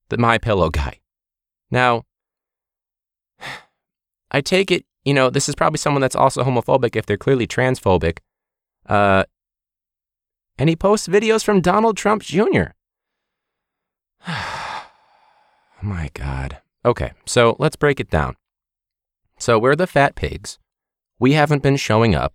The 0.08 0.18
My 0.18 0.38
Pillow 0.38 0.70
guy. 0.70 1.00
Now, 1.70 2.04
I 4.36 4.42
take 4.42 4.70
it, 4.70 4.84
you 5.06 5.14
know, 5.14 5.30
this 5.30 5.48
is 5.48 5.54
probably 5.54 5.78
someone 5.78 6.02
that's 6.02 6.14
also 6.14 6.44
homophobic 6.44 6.94
if 6.94 7.06
they're 7.06 7.16
clearly 7.16 7.46
transphobic. 7.46 8.18
Uh, 8.84 9.24
and 10.58 10.68
he 10.68 10.76
posts 10.76 11.08
videos 11.08 11.42
from 11.42 11.62
Donald 11.62 11.96
Trump 11.96 12.20
Jr. 12.22 12.74
Oh 14.28 14.84
my 15.82 16.10
God. 16.12 16.58
Okay, 16.84 17.12
so 17.24 17.56
let's 17.58 17.76
break 17.76 17.98
it 17.98 18.10
down. 18.10 18.36
So 19.38 19.58
we're 19.58 19.74
the 19.74 19.86
fat 19.86 20.16
pigs. 20.16 20.58
We 21.18 21.32
haven't 21.32 21.62
been 21.62 21.76
showing 21.76 22.14
up. 22.14 22.34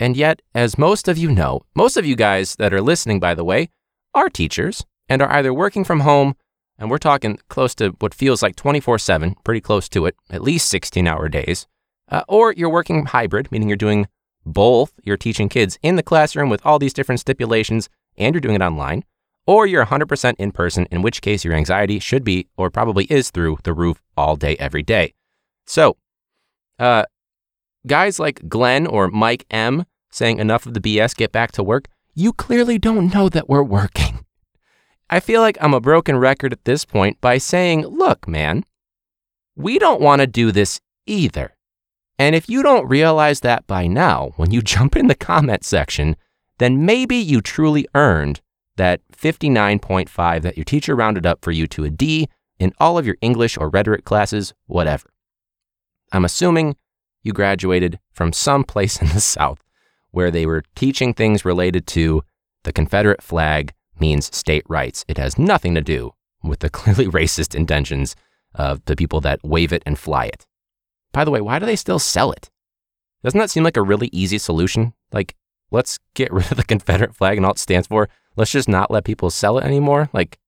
And 0.00 0.16
yet, 0.16 0.42
as 0.52 0.76
most 0.76 1.06
of 1.06 1.16
you 1.16 1.30
know, 1.30 1.62
most 1.76 1.96
of 1.96 2.04
you 2.04 2.16
guys 2.16 2.56
that 2.56 2.74
are 2.74 2.82
listening, 2.82 3.20
by 3.20 3.36
the 3.36 3.44
way, 3.44 3.70
are 4.14 4.28
teachers 4.28 4.84
and 5.08 5.22
are 5.22 5.30
either 5.30 5.54
working 5.54 5.84
from 5.84 6.00
home, 6.00 6.34
and 6.78 6.90
we're 6.90 6.98
talking 6.98 7.38
close 7.48 7.74
to 7.76 7.90
what 7.98 8.14
feels 8.14 8.42
like 8.42 8.56
24 8.56 8.98
7, 8.98 9.34
pretty 9.44 9.60
close 9.60 9.88
to 9.90 10.06
it, 10.06 10.16
at 10.30 10.42
least 10.42 10.68
16 10.68 11.06
hour 11.06 11.28
days, 11.28 11.66
uh, 12.10 12.22
or 12.28 12.52
you're 12.52 12.70
working 12.70 13.06
hybrid, 13.06 13.50
meaning 13.50 13.68
you're 13.68 13.76
doing 13.76 14.06
both. 14.44 14.92
You're 15.02 15.16
teaching 15.16 15.48
kids 15.48 15.78
in 15.82 15.96
the 15.96 16.02
classroom 16.02 16.48
with 16.48 16.64
all 16.64 16.78
these 16.78 16.92
different 16.92 17.20
stipulations, 17.20 17.88
and 18.16 18.34
you're 18.34 18.40
doing 18.40 18.54
it 18.54 18.62
online, 18.62 19.04
or 19.46 19.66
you're 19.66 19.86
100% 19.86 20.34
in 20.38 20.52
person, 20.52 20.86
in 20.90 21.02
which 21.02 21.22
case 21.22 21.44
your 21.44 21.54
anxiety 21.54 21.98
should 21.98 22.24
be, 22.24 22.48
or 22.56 22.70
probably 22.70 23.04
is, 23.06 23.30
through 23.30 23.58
the 23.64 23.74
roof 23.74 24.00
all 24.16 24.36
day, 24.36 24.56
every 24.58 24.82
day. 24.82 25.14
So, 25.66 25.96
uh, 26.78 27.04
guys 27.86 28.18
like 28.18 28.48
Glenn 28.48 28.86
or 28.86 29.08
Mike 29.08 29.46
M 29.50 29.84
saying 30.16 30.38
enough 30.38 30.66
of 30.66 30.74
the 30.74 30.80
BS, 30.80 31.14
get 31.14 31.30
back 31.30 31.52
to 31.52 31.62
work, 31.62 31.88
you 32.14 32.32
clearly 32.32 32.78
don't 32.78 33.12
know 33.12 33.28
that 33.28 33.48
we're 33.48 33.62
working. 33.62 34.25
I 35.08 35.20
feel 35.20 35.40
like 35.40 35.56
I'm 35.60 35.74
a 35.74 35.80
broken 35.80 36.16
record 36.18 36.52
at 36.52 36.64
this 36.64 36.84
point 36.84 37.20
by 37.20 37.38
saying, 37.38 37.86
look, 37.86 38.26
man, 38.26 38.64
we 39.54 39.78
don't 39.78 40.00
want 40.00 40.20
to 40.20 40.26
do 40.26 40.50
this 40.52 40.80
either. 41.06 41.56
And 42.18 42.34
if 42.34 42.48
you 42.48 42.62
don't 42.62 42.88
realize 42.88 43.40
that 43.40 43.66
by 43.66 43.86
now, 43.86 44.32
when 44.36 44.50
you 44.50 44.62
jump 44.74 44.96
in 44.96 45.06
the 45.06 45.14
comment 45.14 45.64
section, 45.64 46.16
then 46.58 46.84
maybe 46.84 47.16
you 47.16 47.40
truly 47.40 47.86
earned 47.94 48.40
that 48.76 49.00
59.5 49.12 50.42
that 50.42 50.56
your 50.56 50.64
teacher 50.64 50.94
rounded 50.94 51.24
up 51.24 51.42
for 51.42 51.50
you 51.50 51.66
to 51.68 51.84
a 51.84 51.90
D 51.90 52.28
in 52.58 52.72
all 52.78 52.98
of 52.98 53.06
your 53.06 53.16
English 53.20 53.56
or 53.56 53.68
rhetoric 53.68 54.04
classes, 54.04 54.54
whatever. 54.66 55.10
I'm 56.12 56.24
assuming 56.24 56.76
you 57.22 57.32
graduated 57.32 57.98
from 58.12 58.32
some 58.32 58.64
place 58.64 59.00
in 59.02 59.08
the 59.08 59.20
South 59.20 59.62
where 60.10 60.30
they 60.30 60.46
were 60.46 60.64
teaching 60.74 61.12
things 61.12 61.44
related 61.44 61.86
to 61.86 62.22
the 62.64 62.72
Confederate 62.72 63.22
flag 63.22 63.72
means 64.00 64.34
state 64.36 64.64
rights. 64.68 65.04
It 65.08 65.18
has 65.18 65.38
nothing 65.38 65.74
to 65.74 65.80
do 65.80 66.12
with 66.42 66.60
the 66.60 66.70
clearly 66.78 67.06
racist 67.06 67.54
intentions 67.54 68.16
of 68.54 68.84
the 68.86 68.96
people 68.96 69.20
that 69.20 69.44
wave 69.44 69.72
it 69.72 69.82
and 69.86 69.98
fly 69.98 70.26
it. 70.26 70.46
By 71.12 71.24
the 71.24 71.30
way, 71.30 71.40
why 71.40 71.58
do 71.58 71.66
they 71.66 71.76
still 71.76 71.98
sell 71.98 72.32
it? 72.32 72.50
Doesn't 73.22 73.38
that 73.38 73.50
seem 73.50 73.64
like 73.64 73.76
a 73.76 73.82
really 73.82 74.08
easy 74.12 74.38
solution? 74.38 74.92
Like, 75.12 75.34
let's 75.70 75.98
get 76.14 76.32
rid 76.32 76.50
of 76.50 76.56
the 76.56 76.64
Confederate 76.64 77.14
flag 77.14 77.36
and 77.36 77.46
all 77.46 77.52
it 77.52 77.58
stands 77.58 77.88
for. 77.88 78.08
Let's 78.36 78.52
just 78.52 78.68
not 78.68 78.90
let 78.90 79.04
people 79.04 79.30
sell 79.30 79.58
it 79.58 79.64
anymore. 79.64 80.10
Like, 80.12 80.38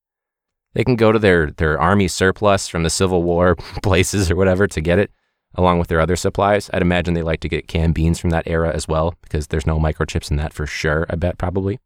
they 0.74 0.84
can 0.84 0.96
go 0.96 1.10
to 1.10 1.18
their, 1.18 1.50
their 1.50 1.80
army 1.80 2.08
surplus 2.08 2.68
from 2.68 2.82
the 2.82 2.90
Civil 2.90 3.22
War 3.22 3.56
places 3.82 4.30
or 4.30 4.36
whatever 4.36 4.66
to 4.66 4.80
get 4.80 4.98
it 4.98 5.10
along 5.54 5.78
with 5.78 5.88
their 5.88 6.00
other 6.00 6.16
supplies. 6.16 6.70
I'd 6.72 6.82
imagine 6.82 7.14
they 7.14 7.22
like 7.22 7.40
to 7.40 7.48
get 7.48 7.68
canned 7.68 7.94
beans 7.94 8.20
from 8.20 8.30
that 8.30 8.46
era 8.46 8.70
as 8.72 8.86
well, 8.86 9.14
because 9.22 9.48
there's 9.48 9.66
no 9.66 9.78
microchips 9.78 10.30
in 10.30 10.36
that 10.36 10.52
for 10.52 10.66
sure, 10.66 11.06
I 11.08 11.16
bet 11.16 11.38
probably. 11.38 11.80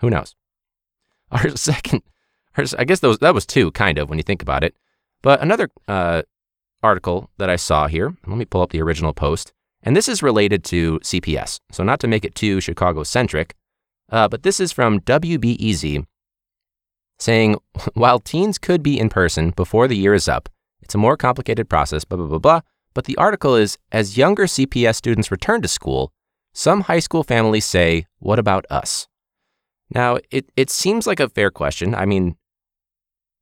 Who 0.00 0.10
knows? 0.10 0.34
Our 1.42 1.56
second, 1.56 2.02
our, 2.56 2.64
I 2.78 2.84
guess 2.84 3.00
those, 3.00 3.18
that 3.18 3.34
was 3.34 3.44
two, 3.44 3.72
kind 3.72 3.98
of, 3.98 4.08
when 4.08 4.18
you 4.18 4.22
think 4.22 4.40
about 4.40 4.62
it. 4.62 4.76
But 5.20 5.42
another 5.42 5.68
uh, 5.88 6.22
article 6.80 7.28
that 7.38 7.50
I 7.50 7.56
saw 7.56 7.88
here, 7.88 8.14
let 8.26 8.36
me 8.36 8.44
pull 8.44 8.62
up 8.62 8.70
the 8.70 8.80
original 8.80 9.12
post, 9.12 9.52
and 9.82 9.96
this 9.96 10.08
is 10.08 10.22
related 10.22 10.62
to 10.64 11.00
CPS. 11.00 11.58
So, 11.72 11.82
not 11.82 11.98
to 12.00 12.06
make 12.06 12.24
it 12.24 12.36
too 12.36 12.60
Chicago 12.60 13.02
centric, 13.02 13.56
uh, 14.10 14.28
but 14.28 14.44
this 14.44 14.60
is 14.60 14.70
from 14.70 15.00
WBEZ 15.00 16.06
saying, 17.18 17.56
while 17.94 18.20
teens 18.20 18.58
could 18.58 18.82
be 18.82 18.98
in 18.98 19.08
person 19.08 19.50
before 19.50 19.88
the 19.88 19.96
year 19.96 20.14
is 20.14 20.28
up, 20.28 20.48
it's 20.82 20.94
a 20.94 20.98
more 20.98 21.16
complicated 21.16 21.68
process, 21.68 22.04
blah, 22.04 22.18
blah, 22.18 22.26
blah, 22.26 22.38
blah. 22.38 22.60
But 22.92 23.06
the 23.06 23.16
article 23.16 23.56
is 23.56 23.76
As 23.90 24.16
younger 24.16 24.44
CPS 24.44 24.94
students 24.94 25.32
return 25.32 25.62
to 25.62 25.68
school, 25.68 26.12
some 26.52 26.82
high 26.82 27.00
school 27.00 27.24
families 27.24 27.64
say, 27.64 28.06
What 28.20 28.38
about 28.38 28.66
us? 28.70 29.08
Now, 29.94 30.18
it, 30.30 30.50
it 30.56 30.70
seems 30.70 31.06
like 31.06 31.20
a 31.20 31.28
fair 31.28 31.50
question. 31.50 31.94
I 31.94 32.04
mean, 32.04 32.36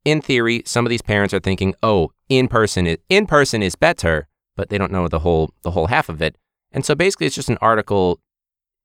in 0.05 0.21
theory, 0.21 0.63
some 0.67 0.85
of 0.85 0.91
these 0.91 1.03
parents 1.03 1.33
are 1.33 1.41
thinking, 1.41 1.75
oh, 1.83 2.13
in 2.29 2.49
person 2.49 2.87
is 2.87 2.99
in 3.09 3.27
person 3.27 3.63
is 3.63 3.75
better, 3.75 4.29
but 4.57 4.69
they 4.69 4.79
don't 4.79 4.93
know 4.93 5.09
the 5.09 5.21
whole 5.21 5.53
the 5.63 5.71
whole 5.71 5.87
half 5.87 6.09
of 6.09 6.21
it. 6.21 6.37
And 6.73 6.85
so 6.85 6.95
basically 6.95 7.27
it's 7.27 7.37
just 7.37 7.49
an 7.49 7.59
article, 7.61 8.21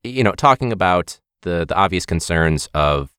you 0.04 0.24
know, 0.24 0.34
talking 0.34 0.72
about 0.72 1.20
the 1.42 1.66
the 1.68 1.76
obvious 1.76 2.06
concerns 2.06 2.70
of 2.74 3.14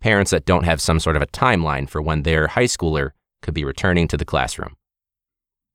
parents 0.00 0.30
that 0.30 0.46
don't 0.46 0.64
have 0.64 0.80
some 0.80 1.00
sort 1.00 1.16
of 1.16 1.22
a 1.22 1.26
timeline 1.26 1.88
for 1.88 2.00
when 2.00 2.22
their 2.22 2.48
high 2.48 2.64
schooler 2.64 3.10
could 3.42 3.54
be 3.54 3.64
returning 3.64 4.08
to 4.08 4.16
the 4.16 4.24
classroom. 4.24 4.76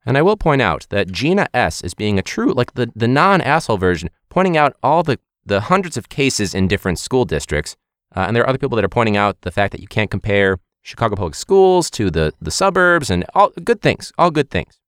And 0.05 0.17
I 0.17 0.21
will 0.21 0.37
point 0.37 0.61
out 0.61 0.87
that 0.89 1.11
Gina 1.11 1.47
S 1.53 1.81
is 1.81 1.93
being 1.93 2.19
a 2.19 2.21
true, 2.21 2.53
like 2.53 2.73
the, 2.73 2.91
the 2.95 3.07
non 3.07 3.41
asshole 3.41 3.77
version, 3.77 4.09
pointing 4.29 4.57
out 4.57 4.75
all 4.83 5.03
the, 5.03 5.19
the 5.45 5.61
hundreds 5.61 5.95
of 5.95 6.09
cases 6.09 6.53
in 6.53 6.67
different 6.67 6.99
school 6.99 7.25
districts. 7.25 7.77
Uh, 8.15 8.21
and 8.21 8.35
there 8.35 8.43
are 8.43 8.49
other 8.49 8.57
people 8.57 8.75
that 8.75 8.85
are 8.85 8.89
pointing 8.89 9.17
out 9.17 9.41
the 9.41 9.51
fact 9.51 9.71
that 9.71 9.81
you 9.81 9.87
can't 9.87 10.11
compare 10.11 10.59
Chicago 10.81 11.15
public 11.15 11.35
schools 11.35 11.89
to 11.91 12.11
the, 12.11 12.33
the 12.41 12.51
suburbs 12.51 13.09
and 13.09 13.25
all 13.33 13.49
good 13.63 13.81
things, 13.81 14.11
all 14.17 14.31
good 14.31 14.49
things. 14.49 14.79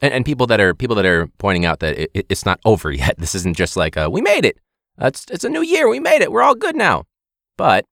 And, 0.00 0.14
and 0.14 0.24
people 0.24 0.46
that 0.46 0.60
are 0.60 0.74
people 0.74 0.96
that 0.96 1.04
are 1.04 1.26
pointing 1.38 1.64
out 1.64 1.80
that 1.80 1.98
it, 1.98 2.26
it's 2.28 2.46
not 2.46 2.60
over 2.64 2.90
yet. 2.90 3.18
This 3.18 3.34
isn't 3.34 3.56
just 3.56 3.76
like 3.76 3.96
a, 3.96 4.08
we 4.08 4.20
made 4.20 4.44
it. 4.44 4.58
Uh, 5.00 5.06
it's, 5.06 5.26
it's 5.30 5.44
a 5.44 5.48
new 5.48 5.62
year. 5.62 5.88
We 5.88 6.00
made 6.00 6.22
it. 6.22 6.32
We're 6.32 6.42
all 6.42 6.54
good 6.54 6.76
now. 6.76 7.04
But 7.56 7.84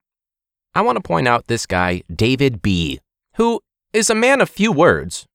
I 0.75 0.81
want 0.81 0.97
to 0.97 1.03
point 1.03 1.29
out 1.29 1.47
this 1.47 1.67
guy, 1.67 2.03
David 2.15 2.63
B., 2.63 3.01
who 3.35 3.61
is 3.93 4.11
a 4.11 4.15
man 4.15 4.41
of 4.41 4.49
few 4.49 4.73
words, 4.73 5.27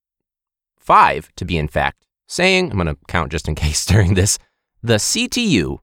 five 0.78 1.30
to 1.36 1.46
be 1.46 1.58
in 1.58 1.68
fact, 1.68 2.06
saying, 2.28 2.72
I'm 2.72 2.78
going 2.78 2.88
to 2.88 2.98
count 3.08 3.32
just 3.32 3.48
in 3.48 3.56
case 3.64 3.86
during 3.86 4.14
this, 4.14 4.40
the 4.82 4.96
CTU, 4.96 5.80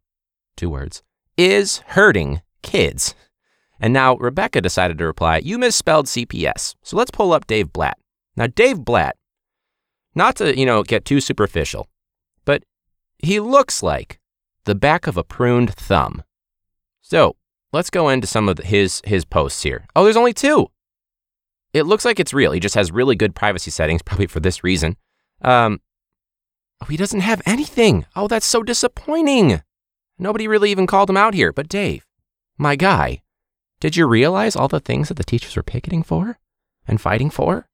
two 0.57 0.71
words, 0.71 1.03
is 1.37 1.79
hurting 1.89 2.43
kids. 2.63 3.15
And 3.81 3.95
now 3.95 4.17
Rebecca 4.17 4.61
decided 4.61 4.99
to 4.99 5.07
reply, 5.07 5.39
You 5.39 5.59
misspelled 5.59 6.07
CPS. 6.07 6.75
So 6.83 6.97
let's 6.97 7.11
pull 7.11 7.33
up 7.33 7.47
Dave 7.47 7.73
Blatt. 7.73 7.99
Now, 8.37 8.47
Dave 8.47 8.85
Blatt, 8.85 9.17
not 10.15 10.37
to, 10.37 10.57
you 10.57 10.67
know, 10.67 10.83
get 10.83 11.05
too 11.05 11.21
superficial, 11.21 11.89
but 12.45 12.63
he 13.19 13.41
looks 13.41 13.83
like 13.83 14.19
the 14.65 14.75
back 14.75 15.07
of 15.07 15.17
a 15.17 15.25
pruned 15.25 15.75
thumb. 15.75 16.23
So 17.01 17.37
let's 17.73 17.91
go 17.91 18.09
into 18.09 18.27
some 18.27 18.49
of 18.49 18.59
his, 18.59 19.01
his 19.05 19.25
posts 19.25 19.63
here. 19.63 19.87
Oh, 19.97 20.05
there's 20.05 20.17
only 20.17 20.33
two. 20.33 20.69
It 21.73 21.85
looks 21.85 22.05
like 22.05 22.21
it's 22.21 22.35
real. 22.35 22.53
He 22.53 22.61
just 22.61 22.75
has 22.75 22.93
really 22.93 23.15
good 23.15 23.35
privacy 23.35 23.71
settings, 23.71 24.03
probably 24.05 24.27
for 24.27 24.41
this 24.41 24.63
reason. 24.63 24.97
Um, 25.43 25.81
oh, 26.83 26.87
he 26.87 26.97
doesn't 26.97 27.21
have 27.21 27.43
anything. 27.47 28.07
Oh, 28.15 28.29
that's 28.29 28.47
so 28.47 28.63
disappointing. 28.63 29.63
Nobody 30.19 30.47
really 30.47 30.71
even 30.71 30.87
called 30.87 31.09
him 31.09 31.17
out 31.17 31.35
here. 31.35 31.53
But 31.53 31.69
Dave, 31.69 32.07
my 32.59 32.77
guy, 32.77 33.23
did 33.81 33.97
you 33.97 34.07
realize 34.07 34.55
all 34.55 34.69
the 34.69 34.81
things 34.81 35.09
that 35.09 35.17
the 35.17 35.25
teachers 35.25 35.57
were 35.57 35.63
picketing 35.63 36.03
for 36.03 36.39
and 36.87 37.01
fighting 37.01 37.31
for? 37.31 37.67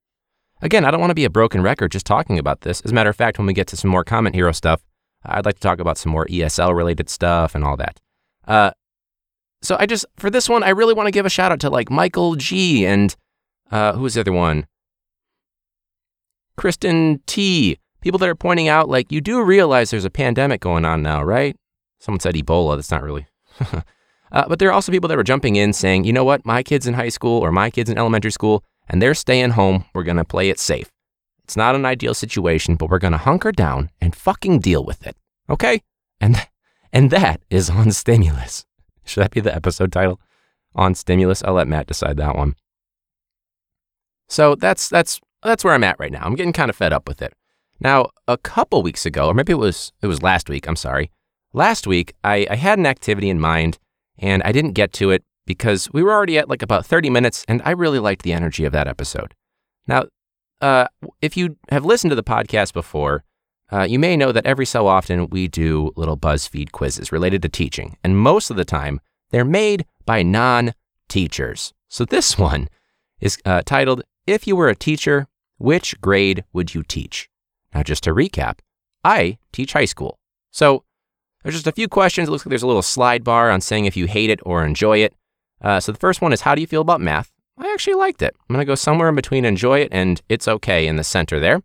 Again, 0.62 0.84
I 0.84 0.90
don't 0.90 1.00
want 1.00 1.10
to 1.10 1.16
be 1.16 1.24
a 1.24 1.30
broken 1.30 1.60
record 1.62 1.92
just 1.92 2.06
talking 2.06 2.38
about 2.38 2.62
this. 2.62 2.80
As 2.80 2.92
a 2.92 2.94
matter 2.94 3.10
of 3.10 3.16
fact, 3.16 3.38
when 3.38 3.46
we 3.46 3.52
get 3.52 3.66
to 3.68 3.76
some 3.76 3.90
more 3.90 4.04
Comment 4.04 4.34
Hero 4.34 4.52
stuff, 4.52 4.82
I'd 5.24 5.44
like 5.44 5.56
to 5.56 5.60
talk 5.60 5.80
about 5.80 5.98
some 5.98 6.12
more 6.12 6.26
ESL 6.26 6.74
related 6.74 7.10
stuff 7.10 7.54
and 7.54 7.64
all 7.64 7.76
that. 7.76 8.00
Uh, 8.46 8.70
so 9.60 9.76
I 9.78 9.86
just, 9.86 10.06
for 10.16 10.30
this 10.30 10.48
one, 10.48 10.62
I 10.62 10.70
really 10.70 10.94
want 10.94 11.08
to 11.08 11.12
give 11.12 11.26
a 11.26 11.30
shout 11.30 11.52
out 11.52 11.60
to 11.60 11.70
like 11.70 11.90
Michael 11.90 12.36
G 12.36 12.86
and 12.86 13.14
uh, 13.70 13.92
who 13.94 14.02
was 14.02 14.14
the 14.14 14.20
other 14.20 14.32
one? 14.32 14.66
Kristen 16.56 17.20
T. 17.26 17.78
People 18.00 18.18
that 18.18 18.28
are 18.28 18.36
pointing 18.36 18.68
out, 18.68 18.88
like, 18.88 19.10
you 19.10 19.20
do 19.20 19.42
realize 19.42 19.90
there's 19.90 20.04
a 20.04 20.10
pandemic 20.10 20.60
going 20.60 20.84
on 20.84 21.02
now, 21.02 21.24
right? 21.24 21.56
Someone 21.98 22.20
said 22.20 22.36
Ebola. 22.36 22.76
That's 22.76 22.90
not 22.90 23.02
really. 23.02 23.26
uh, 24.32 24.44
but 24.48 24.58
there 24.58 24.68
are 24.68 24.72
also 24.72 24.92
people 24.92 25.08
that 25.08 25.16
were 25.16 25.24
jumping 25.24 25.56
in 25.56 25.72
saying, 25.72 26.04
you 26.04 26.12
know 26.12 26.24
what? 26.24 26.44
My 26.44 26.62
kid's 26.62 26.86
in 26.86 26.94
high 26.94 27.08
school 27.08 27.40
or 27.40 27.52
my 27.52 27.70
kid's 27.70 27.90
in 27.90 27.98
elementary 27.98 28.32
school 28.32 28.64
and 28.88 29.00
they're 29.00 29.14
staying 29.14 29.50
home. 29.50 29.84
We're 29.94 30.02
going 30.02 30.16
to 30.16 30.24
play 30.24 30.50
it 30.50 30.58
safe. 30.58 30.90
It's 31.44 31.56
not 31.56 31.74
an 31.74 31.84
ideal 31.84 32.14
situation, 32.14 32.74
but 32.74 32.90
we're 32.90 32.98
going 32.98 33.12
to 33.12 33.18
hunker 33.18 33.52
down 33.52 33.90
and 34.00 34.16
fucking 34.16 34.60
deal 34.60 34.84
with 34.84 35.06
it. 35.06 35.16
Okay? 35.48 35.82
And, 36.20 36.36
and 36.92 37.10
that 37.10 37.40
is 37.50 37.70
on 37.70 37.92
stimulus. 37.92 38.66
Should 39.04 39.22
that 39.22 39.30
be 39.30 39.40
the 39.40 39.54
episode 39.54 39.92
title? 39.92 40.20
On 40.74 40.94
stimulus? 40.94 41.42
I'll 41.44 41.54
let 41.54 41.68
Matt 41.68 41.86
decide 41.86 42.16
that 42.16 42.36
one. 42.36 42.56
So 44.28 44.56
that's 44.56 44.88
that's 44.88 45.20
that's 45.42 45.62
where 45.62 45.72
I'm 45.72 45.84
at 45.84 46.00
right 46.00 46.10
now. 46.10 46.22
I'm 46.22 46.34
getting 46.34 46.52
kind 46.52 46.68
of 46.68 46.76
fed 46.76 46.92
up 46.92 47.06
with 47.06 47.22
it. 47.22 47.32
Now, 47.78 48.10
a 48.26 48.36
couple 48.36 48.82
weeks 48.82 49.06
ago, 49.06 49.28
or 49.28 49.34
maybe 49.34 49.52
it 49.52 49.56
was 49.56 49.92
it 50.02 50.08
was 50.08 50.22
last 50.22 50.48
week, 50.48 50.66
I'm 50.66 50.76
sorry. 50.76 51.10
Last 51.52 51.86
week, 51.86 52.14
I, 52.24 52.46
I 52.50 52.56
had 52.56 52.78
an 52.78 52.86
activity 52.86 53.30
in 53.30 53.38
mind 53.38 53.78
and 54.18 54.42
I 54.44 54.52
didn't 54.52 54.72
get 54.72 54.92
to 54.94 55.10
it 55.10 55.24
because 55.46 55.88
we 55.92 56.02
were 56.02 56.12
already 56.12 56.38
at 56.38 56.48
like 56.48 56.62
about 56.62 56.86
30 56.86 57.10
minutes 57.10 57.44
and 57.48 57.62
I 57.64 57.70
really 57.70 57.98
liked 57.98 58.22
the 58.22 58.32
energy 58.32 58.64
of 58.64 58.72
that 58.72 58.88
episode. 58.88 59.34
Now, 59.86 60.06
uh, 60.60 60.86
if 61.20 61.36
you 61.36 61.56
have 61.70 61.84
listened 61.84 62.10
to 62.10 62.16
the 62.16 62.22
podcast 62.22 62.72
before, 62.72 63.24
uh, 63.72 63.82
you 63.82 63.98
may 63.98 64.16
know 64.16 64.32
that 64.32 64.46
every 64.46 64.66
so 64.66 64.86
often 64.86 65.28
we 65.28 65.48
do 65.48 65.92
little 65.96 66.16
BuzzFeed 66.16 66.72
quizzes 66.72 67.12
related 67.12 67.42
to 67.42 67.48
teaching, 67.48 67.96
and 68.04 68.16
most 68.16 68.50
of 68.50 68.56
the 68.56 68.64
time 68.64 69.00
they're 69.30 69.44
made 69.44 69.84
by 70.04 70.22
non 70.22 70.72
teachers. 71.08 71.72
So 71.88 72.04
this 72.04 72.38
one 72.50 72.68
is 73.20 73.38
uh, 73.44 73.62
titled 73.64 74.02
if 74.26 74.46
you 74.46 74.56
were 74.56 74.68
a 74.68 74.76
teacher, 74.76 75.26
which 75.58 76.00
grade 76.00 76.44
would 76.52 76.74
you 76.74 76.82
teach? 76.82 77.28
Now, 77.74 77.82
just 77.82 78.04
to 78.04 78.14
recap, 78.14 78.58
I 79.04 79.38
teach 79.52 79.72
high 79.72 79.84
school. 79.84 80.18
So 80.50 80.84
there's 81.46 81.54
just 81.54 81.68
a 81.68 81.72
few 81.72 81.86
questions. 81.86 82.26
It 82.26 82.32
looks 82.32 82.44
like 82.44 82.50
there's 82.50 82.64
a 82.64 82.66
little 82.66 82.82
slide 82.82 83.22
bar 83.22 83.52
on 83.52 83.60
saying 83.60 83.84
if 83.84 83.96
you 83.96 84.06
hate 84.06 84.30
it 84.30 84.40
or 84.42 84.64
enjoy 84.64 84.98
it. 84.98 85.14
Uh, 85.60 85.78
so 85.78 85.92
the 85.92 85.98
first 85.98 86.20
one 86.20 86.32
is 86.32 86.40
How 86.40 86.56
do 86.56 86.60
you 86.60 86.66
feel 86.66 86.80
about 86.80 87.00
math? 87.00 87.30
I 87.56 87.72
actually 87.72 87.94
liked 87.94 88.20
it. 88.20 88.34
I'm 88.34 88.54
going 88.54 88.66
to 88.66 88.68
go 88.68 88.74
somewhere 88.74 89.08
in 89.08 89.14
between 89.14 89.44
enjoy 89.44 89.78
it 89.78 89.90
and 89.92 90.20
it's 90.28 90.48
okay 90.48 90.88
in 90.88 90.96
the 90.96 91.04
center 91.04 91.38
there. 91.38 91.62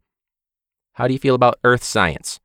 How 0.93 1.07
do 1.07 1.13
you 1.13 1.19
feel 1.19 1.33
about 1.33 1.57
earth 1.63 1.83
science? 1.83 2.39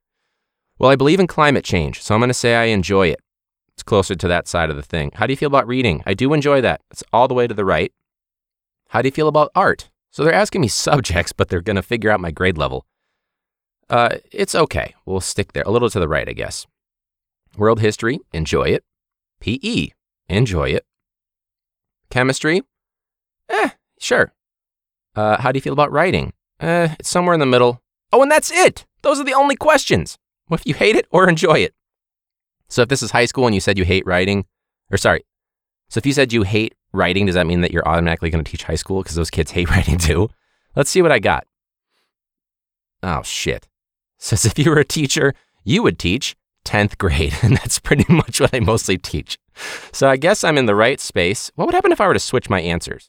Well, 0.79 0.91
I 0.91 0.97
believe 0.97 1.21
in 1.21 1.27
climate 1.27 1.63
change, 1.63 2.03
so 2.03 2.15
I'm 2.15 2.21
going 2.23 2.29
to 2.29 2.35
say 2.35 2.55
I 2.55 2.65
enjoy 2.65 3.09
it. 3.09 3.21
It's 3.75 3.83
closer 3.83 4.15
to 4.15 4.29
that 4.29 4.49
side 4.49 4.71
of 4.71 4.77
the 4.77 4.83
thing. 4.83 5.11
How 5.17 5.27
do 5.27 5.35
you 5.35 5.37
feel 5.37 5.49
about 5.49 5.69
reading? 5.69 6.03
I 6.07 6.15
do 6.15 6.33
enjoy 6.33 6.63
that. 6.63 6.81
It's 6.91 7.05
all 7.13 7.29
the 7.29 7.35
way 7.35 7.47
to 7.47 7.53
the 7.53 7.67
right. 7.67 7.93
How 8.89 9.03
do 9.03 9.09
you 9.09 9.13
feel 9.13 9.29
about 9.29 9.53
art? 9.55 9.91
So 10.11 10.25
they're 10.25 10.33
asking 10.33 10.63
me 10.63 10.69
subjects, 10.89 11.35
but 11.35 11.51
they're 11.51 11.61
going 11.61 11.77
to 11.77 11.83
figure 11.83 12.11
out 12.11 12.19
my 12.19 12.31
grade 12.31 12.57
level. 12.57 12.87
Uh, 13.91 14.17
it's 14.33 14.55
okay. 14.55 14.95
We'll 15.05 15.21
stick 15.21 15.53
there. 15.53 15.65
A 15.67 15.71
little 15.71 15.91
to 15.91 16.01
the 16.01 16.09
right, 16.09 16.27
I 16.27 16.33
guess. 16.33 16.67
World 17.57 17.81
history, 17.81 18.19
enjoy 18.33 18.65
it. 18.65 18.85
PE, 19.41 19.89
enjoy 20.29 20.71
it. 20.71 20.85
Chemistry, 22.11 22.63
eh, 23.49 23.71
sure. 23.99 24.33
Uh, 25.15 25.41
how 25.41 25.53
do 25.53 25.57
you 25.57 25.63
feel 25.63 25.73
about 25.73 25.93
writing? 25.93 26.33
Eh, 26.61 26.95
it's 26.99 27.09
somewhere 27.09 27.35
in 27.35 27.41
the 27.41 27.47
middle. 27.47 27.83
Oh, 28.13 28.23
and 28.23 28.31
that's 28.31 28.51
it. 28.51 28.87
Those 29.03 29.19
are 29.19 29.25
the 29.25 29.35
only 29.35 29.57
questions. 29.57 30.19
What 30.49 30.61
if 30.61 30.67
you 30.67 30.75
hate 30.75 30.97
it 30.97 31.07
or 31.11 31.29
enjoy 31.29 31.59
it? 31.61 31.75
So 32.69 32.83
if 32.83 32.89
this 32.89 33.03
is 33.03 33.11
high 33.11 33.27
school 33.27 33.47
and 33.47 33.55
you 33.55 33.61
said 33.61 33.79
you 33.79 33.85
hate 33.85 34.07
writing, 34.07 34.45
or 34.91 34.99
sorry, 34.99 35.25
so 35.89 35.99
if 35.99 36.07
you 36.07 36.13
said 36.13 36.33
you 36.33 36.43
hate 36.43 36.75
writing, 36.93 37.27
does 37.27 37.35
that 37.35 37.47
mean 37.47 37.61
that 37.61 37.73
you're 37.73 37.87
automatically 37.89 38.31
going 38.31 38.45
to 38.45 38.51
teach 38.51 38.65
high 38.65 38.75
school 38.75 39.03
because 39.03 39.17
those 39.17 39.31
kids 39.31 39.53
hate 39.53 39.71
writing 39.71 39.99
too? 39.99 40.31
Let's 40.75 40.91
see 40.91 41.03
what 41.03 41.13
I 41.13 41.19
got. 41.19 41.47
Oh, 43.03 43.23
shit. 43.23 43.69
Says 44.19 44.45
if 44.47 44.59
you 44.59 44.71
were 44.71 44.79
a 44.79 44.85
teacher, 44.85 45.35
you 45.65 45.83
would 45.83 45.99
teach 45.99 46.37
10th 46.67 46.99
grade, 46.99 47.35
and 47.43 47.57
that's 47.57 47.79
pretty 47.79 48.05
much 48.13 48.41
what 48.41 48.55
I 48.55 48.61
mostly 48.61 48.99
teach. 48.99 49.39
So 49.93 50.09
I 50.09 50.17
guess 50.17 50.45
I'm 50.45 50.59
in 50.59 50.67
the 50.67 50.75
right 50.75 51.01
space. 51.01 51.51
What 51.55 51.67
would 51.67 51.75
happen 51.75 51.93
if 51.93 52.01
I 52.01 52.07
were 52.07 52.15
to 52.15 52.21
switch 52.21 52.51
my 52.51 52.61
answers? 52.61 53.09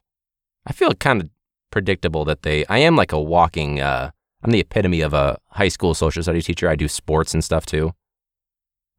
I 0.65 0.73
feel 0.73 0.93
kind 0.93 1.21
of 1.21 1.29
predictable 1.71 2.23
that 2.25 2.43
they, 2.43 2.65
I 2.67 2.77
am 2.79 2.95
like 2.95 3.11
a 3.11 3.21
walking, 3.21 3.81
uh, 3.81 4.11
I'm 4.43 4.51
the 4.51 4.59
epitome 4.59 5.01
of 5.01 5.13
a 5.13 5.37
high 5.49 5.67
school 5.67 5.93
social 5.93 6.23
studies 6.23 6.45
teacher. 6.45 6.69
I 6.69 6.75
do 6.75 6.87
sports 6.87 7.33
and 7.33 7.43
stuff 7.43 7.65
too. 7.65 7.93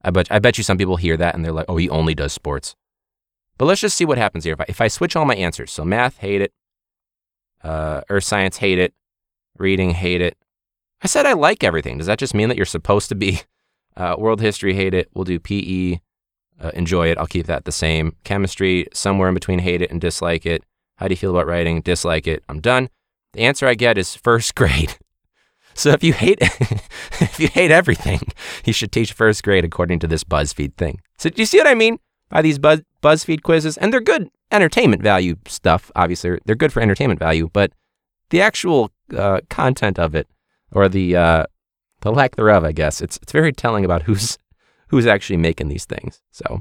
I 0.02 0.10
bet, 0.10 0.30
I 0.30 0.38
bet 0.38 0.58
you 0.58 0.64
some 0.64 0.78
people 0.78 0.96
hear 0.96 1.16
that 1.16 1.34
and 1.34 1.44
they're 1.44 1.52
like, 1.52 1.66
oh, 1.68 1.76
he 1.76 1.88
only 1.88 2.14
does 2.14 2.32
sports. 2.32 2.76
But 3.56 3.66
let's 3.66 3.80
just 3.80 3.96
see 3.96 4.04
what 4.04 4.18
happens 4.18 4.44
here. 4.44 4.54
If 4.54 4.60
I, 4.60 4.64
if 4.68 4.80
I 4.80 4.88
switch 4.88 5.16
all 5.16 5.24
my 5.24 5.34
answers, 5.34 5.72
so 5.72 5.84
math, 5.84 6.18
hate 6.18 6.40
it. 6.40 6.52
Uh, 7.62 8.02
earth 8.08 8.24
science, 8.24 8.58
hate 8.58 8.78
it. 8.78 8.94
Reading, 9.58 9.90
hate 9.90 10.20
it. 10.20 10.36
I 11.02 11.06
said 11.06 11.26
I 11.26 11.32
like 11.32 11.64
everything. 11.64 11.98
Does 11.98 12.06
that 12.06 12.18
just 12.18 12.34
mean 12.34 12.48
that 12.48 12.56
you're 12.56 12.66
supposed 12.66 13.08
to 13.08 13.14
be 13.14 13.42
uh, 13.98 14.14
world 14.16 14.40
history, 14.40 14.74
hate 14.74 14.94
it? 14.94 15.10
We'll 15.12 15.24
do 15.24 15.38
PE, 15.38 16.00
uh, 16.60 16.70
enjoy 16.74 17.10
it. 17.10 17.18
I'll 17.18 17.26
keep 17.26 17.46
that 17.46 17.64
the 17.64 17.72
same. 17.72 18.16
Chemistry, 18.24 18.86
somewhere 18.92 19.28
in 19.28 19.34
between 19.34 19.58
hate 19.58 19.82
it 19.82 19.90
and 19.90 20.00
dislike 20.00 20.46
it. 20.46 20.64
How 20.96 21.08
do 21.08 21.12
you 21.12 21.16
feel 21.16 21.30
about 21.30 21.46
writing? 21.46 21.82
Dislike 21.82 22.26
it. 22.26 22.42
I'm 22.48 22.60
done. 22.60 22.88
The 23.32 23.40
answer 23.40 23.66
I 23.66 23.74
get 23.74 23.98
is 23.98 24.14
first 24.14 24.54
grade. 24.56 24.96
So 25.74 25.90
if 25.90 26.02
you 26.02 26.12
hate 26.12 26.38
if 27.20 27.38
you 27.38 27.48
hate 27.48 27.70
everything, 27.70 28.20
you 28.64 28.72
should 28.72 28.90
teach 28.90 29.12
first 29.12 29.42
grade 29.44 29.64
according 29.64 29.98
to 30.00 30.08
this 30.08 30.24
BuzzFeed 30.24 30.74
thing. 30.74 31.00
So 31.18 31.28
do 31.30 31.40
you 31.40 31.46
see 31.46 31.58
what 31.58 31.68
I 31.68 31.74
mean 31.74 31.98
by 32.30 32.42
these 32.42 32.58
Buzz, 32.58 32.82
BuzzFeed 33.02 33.42
quizzes? 33.42 33.76
And 33.76 33.92
they're 33.92 34.00
good 34.00 34.28
entertainment 34.50 35.02
value 35.02 35.36
stuff. 35.46 35.92
Obviously, 35.94 36.38
they're 36.44 36.56
good 36.56 36.72
for 36.72 36.80
entertainment 36.80 37.20
value, 37.20 37.48
but 37.52 37.72
the 38.30 38.40
actual 38.40 38.90
uh, 39.16 39.40
content 39.50 39.98
of 39.98 40.14
it, 40.14 40.26
or 40.72 40.88
the 40.88 41.16
uh, 41.16 41.44
the 42.00 42.12
lack 42.12 42.36
thereof, 42.36 42.64
I 42.64 42.72
guess, 42.72 43.00
it's 43.00 43.18
it's 43.22 43.32
very 43.32 43.52
telling 43.52 43.84
about 43.84 44.02
who's 44.02 44.38
who's 44.88 45.06
actually 45.06 45.38
making 45.38 45.68
these 45.68 45.84
things. 45.84 46.20
So. 46.30 46.60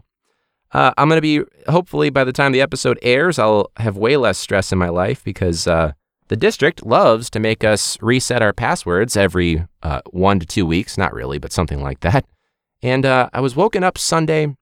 Uh, 0.73 0.91
I'm 0.97 1.09
to 1.09 1.21
be, 1.21 1.43
hopefully, 1.69 2.09
by 2.09 2.25
the 2.25 2.33
time 2.33 2.51
the 2.51 2.59
episode 2.59 2.99
airs, 3.01 3.39
I'll 3.39 3.71
have 3.77 3.95
way 3.95 4.17
less 4.17 4.37
stress 4.37 4.73
in 4.73 4.77
my 4.77 4.89
life 4.89 5.23
because 5.23 5.65
uh, 5.65 5.93
the 6.27 6.35
district 6.35 6.85
loves 6.85 7.29
to 7.29 7.39
make 7.39 7.63
us 7.63 7.97
reset 8.01 8.41
our 8.41 8.51
passwords 8.51 9.15
every 9.15 9.65
uh, 9.81 10.01
one 10.09 10.41
to 10.41 10.45
two 10.45 10.65
weeks. 10.65 10.97
Not 10.97 11.13
really, 11.13 11.37
but 11.37 11.53
something 11.53 11.81
like 11.81 12.01
that. 12.01 12.25
And 12.81 13.05
uh, 13.05 13.29
I 13.33 13.39
was 13.39 13.55
woken 13.55 13.83
up 13.83 13.97
Sunday 13.97 14.55